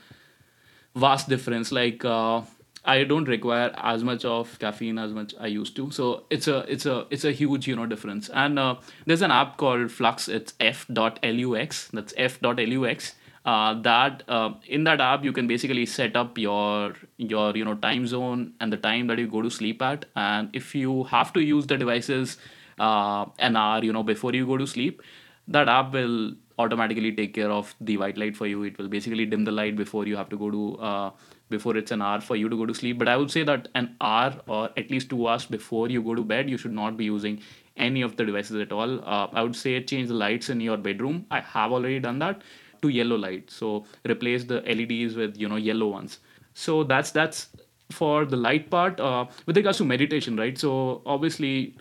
vast 0.95 1.29
difference. 1.29 1.73
Like 1.73 2.05
uh, 2.05 2.43
i 2.85 3.05
don't 3.05 3.29
require 3.29 3.71
as 3.77 4.03
much 4.03 4.25
of 4.25 4.59
caffeine 4.59 4.99
as 4.99 5.13
much 5.13 5.35
i 5.39 5.47
used 5.47 5.77
to. 5.77 5.91
So 5.91 6.25
it's 6.31 6.49
a 6.49 6.59
it's 6.69 6.87
a 6.87 7.07
it's 7.11 7.25
a 7.25 7.33
huge 7.33 7.69
you 7.69 7.77
know 7.77 7.87
difference. 7.87 8.31
And 8.31 8.59
uh, 8.59 8.77
there's 9.07 9.23
an 9.23 9.31
app 9.31 9.57
called 9.57 9.91
flux. 9.91 10.29
It's 10.29 10.55
f.lux 10.61 11.89
that's 11.93 12.15
f.lux 12.17 13.15
uh, 13.45 13.75
that 13.83 14.23
uh, 14.29 14.51
in 14.67 14.85
that 14.85 15.01
app 15.01 15.25
you 15.25 15.33
can 15.33 15.47
basically 15.47 15.87
set 15.87 16.17
up 16.17 16.39
your 16.39 16.95
your 17.19 17.57
you 17.57 17.65
know 17.65 17.75
time 17.75 18.07
zone 18.07 18.53
and 18.61 18.73
the 18.73 18.77
time 18.77 19.07
that 19.09 19.19
you 19.19 19.27
go 19.27 19.43
to 19.43 19.51
sleep 19.51 19.83
at. 19.83 20.07
And 20.17 20.49
if 20.53 20.75
you 20.75 21.05
have 21.05 21.33
to 21.35 21.41
use 21.41 21.67
the 21.67 21.77
devices 21.77 22.37
uh, 22.79 23.27
an 23.39 23.57
hour 23.57 23.85
you 23.85 23.93
know 23.93 24.03
before 24.03 24.33
you 24.35 24.47
go 24.47 24.57
to 24.57 24.67
sleep 24.67 25.03
that 25.49 25.69
app 25.69 25.93
will 25.93 26.33
automatically 26.59 27.11
take 27.13 27.35
care 27.35 27.51
of 27.51 27.75
the 27.81 27.97
white 27.97 28.17
light 28.19 28.37
for 28.37 28.47
you. 28.47 28.63
It 28.65 28.79
will 28.79 28.89
basically 28.89 29.27
dim 29.27 29.45
the 29.45 29.51
light 29.53 29.77
before 29.77 30.07
you 30.07 30.17
have 30.17 30.29
to 30.29 30.37
go 30.37 30.51
to 30.51 30.77
uh, 30.79 31.11
before 31.51 31.77
it's 31.77 31.91
an 31.91 32.03
hour 32.03 32.21
for 32.21 32.37
you 32.37 32.49
to 32.49 32.57
go 32.57 32.67
to 32.67 32.75
sleep. 32.75 32.99
But 32.99 33.09
i 33.09 33.17
would 33.17 33.31
say 33.31 33.43
that 33.43 33.69
an 33.75 33.97
hour 34.01 34.35
or 34.49 34.71
at 34.77 34.91
least 34.91 35.11
two 35.11 35.27
hours 35.29 35.47
before 35.47 35.89
you 35.89 36.03
go 36.03 36.15
to 36.15 36.25
bed 36.25 36.49
you 36.51 36.59
should 36.59 36.73
not 36.73 36.97
be 36.97 37.05
using 37.05 37.41
any 37.77 38.03
of 38.03 38.17
the 38.17 38.25
devices 38.25 38.61
at 38.61 38.73
all. 38.73 39.01
Uh, 39.05 39.29
i 39.33 39.43
would 39.43 39.57
say 39.57 39.83
change 39.83 40.09
the 40.09 40.15
lights 40.15 40.51
in 40.51 40.61
your 40.61 40.77
bedroom. 40.77 41.27
I 41.31 41.41
have 41.41 41.73
already 41.73 42.01
done 42.01 42.19
that 42.21 42.43
to 42.83 42.89
yellow 42.89 43.17
light. 43.17 43.51
So 43.51 43.85
replace 44.09 44.45
the 44.45 44.61
leds 44.63 45.15
with 45.15 45.37
you 45.37 45.49
know 45.49 45.57
yellow 45.57 45.89
ones. 45.89 46.19
So 46.55 46.85
that's 46.85 47.11
that's 47.11 47.49
for 47.91 48.25
the 48.25 48.37
light 48.37 48.71
part. 48.71 49.01
Uh, 49.01 49.27
with 49.47 49.57
regards 49.57 49.79
to 49.79 49.85
meditation 49.85 50.37
right? 50.37 50.59
So 50.59 51.03
obviously 51.07 51.77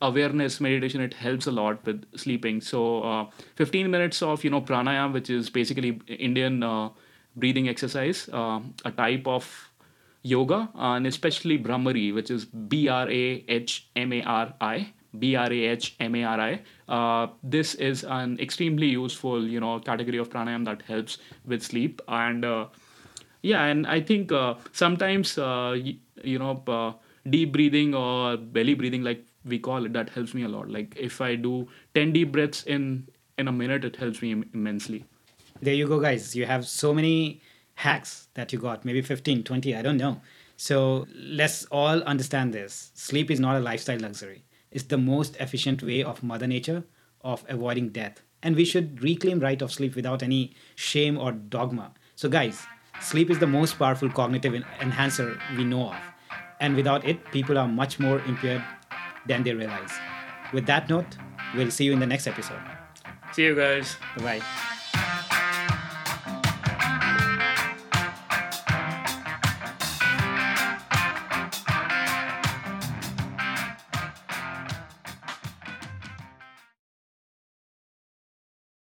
awareness 0.00 0.60
meditation 0.60 1.00
it 1.00 1.14
helps 1.14 1.46
a 1.46 1.50
lot 1.50 1.84
with 1.84 2.04
sleeping. 2.16 2.60
So 2.60 3.02
uh, 3.02 3.26
15 3.56 3.90
minutes 3.90 4.22
of 4.22 4.44
you 4.44 4.50
know 4.50 4.60
pranayam 4.60 5.12
which 5.12 5.30
is 5.30 5.50
basically 5.50 6.00
indian 6.08 6.62
uh, 6.62 6.88
breathing 7.38 7.68
exercise 7.68 8.28
uh, 8.32 8.60
a 8.84 8.90
type 8.90 9.26
of 9.26 9.48
yoga 10.22 10.68
uh, 10.74 10.94
and 10.96 11.06
especially 11.06 11.58
brahmari 11.58 12.12
which 12.14 12.30
is 12.30 12.44
b 12.44 12.88
r 12.88 13.08
a 13.10 13.44
h 13.48 13.88
m 13.96 14.12
a 14.12 14.22
r 14.22 14.54
i 14.60 14.92
b 15.18 15.34
r 15.36 15.52
a 15.52 15.60
h 15.74 15.94
m 16.00 16.14
a 16.14 16.24
r 16.24 16.40
i. 16.40 16.60
Uh, 16.88 17.28
this 17.42 17.74
is 17.76 18.04
an 18.04 18.38
extremely 18.40 18.86
useful 18.88 19.46
you 19.46 19.60
know 19.60 19.78
category 19.80 20.18
of 20.18 20.28
pranayam 20.28 20.64
that 20.66 20.82
helps 20.82 21.18
with 21.46 21.62
sleep. 21.62 22.02
And 22.08 22.44
uh, 22.44 22.66
yeah 23.42 23.64
and 23.64 23.86
i 23.86 24.00
think 24.00 24.32
uh, 24.32 24.54
sometimes 24.72 25.38
uh, 25.38 25.72
y- 25.86 25.96
you 26.24 26.38
know 26.38 26.96
deep 27.30 27.52
breathing 27.52 27.94
or 27.94 28.36
belly 28.36 28.74
breathing 28.74 29.02
like 29.02 29.24
we 29.44 29.58
call 29.58 29.84
it 29.86 29.92
that 29.92 30.10
helps 30.10 30.34
me 30.34 30.42
a 30.42 30.48
lot. 30.48 30.68
Like 30.70 30.94
if 30.98 31.20
i 31.20 31.34
do 31.34 31.68
10 31.94 32.12
deep 32.12 32.32
breaths 32.32 32.64
in 32.64 33.08
in 33.38 33.48
a 33.48 33.52
minute 33.52 33.84
it 33.84 33.96
helps 33.96 34.20
me 34.22 34.32
im- 34.32 34.48
immensely 34.52 35.04
there 35.60 35.74
you 35.74 35.86
go 35.86 36.00
guys. 36.00 36.34
You 36.34 36.46
have 36.46 36.66
so 36.66 36.94
many 36.94 37.40
hacks 37.74 38.28
that 38.34 38.52
you 38.52 38.58
got 38.58 38.84
maybe 38.84 39.00
15 39.00 39.44
20 39.44 39.76
i 39.76 39.82
don't 39.82 39.96
know. 39.96 40.20
So 40.56 41.06
let's 41.14 41.66
all 41.66 42.02
understand 42.02 42.52
this. 42.52 42.90
Sleep 42.94 43.30
is 43.30 43.38
not 43.38 43.56
a 43.56 43.60
lifestyle 43.60 44.00
luxury. 44.00 44.44
It's 44.72 44.84
the 44.84 44.98
most 44.98 45.36
efficient 45.36 45.82
way 45.82 46.02
of 46.02 46.22
mother 46.22 46.48
nature 46.48 46.82
of 47.22 47.44
avoiding 47.48 47.90
death. 47.90 48.22
And 48.42 48.56
we 48.56 48.64
should 48.64 49.02
reclaim 49.02 49.38
right 49.38 49.60
of 49.62 49.72
sleep 49.72 49.94
without 49.94 50.22
any 50.22 50.54
shame 50.74 51.16
or 51.16 51.32
dogma. 51.32 51.92
So 52.16 52.28
guys 52.28 52.66
sleep 53.00 53.30
is 53.30 53.38
the 53.38 53.46
most 53.46 53.78
powerful 53.78 54.10
cognitive 54.10 54.54
enhancer 54.80 55.40
we 55.56 55.64
know 55.64 55.90
of. 55.90 55.96
And 56.60 56.74
without 56.74 57.06
it 57.06 57.24
people 57.30 57.56
are 57.56 57.68
much 57.68 58.00
more 58.00 58.18
impaired 58.22 58.64
than 59.26 59.44
they 59.44 59.54
realize. 59.54 59.92
With 60.52 60.66
that 60.66 60.88
note 60.88 61.16
we'll 61.54 61.70
see 61.70 61.84
you 61.84 61.92
in 61.92 62.00
the 62.00 62.06
next 62.06 62.26
episode. 62.26 62.60
See 63.32 63.44
you 63.44 63.54
guys. 63.54 63.96
Bye 64.16 64.40
bye 64.40 64.77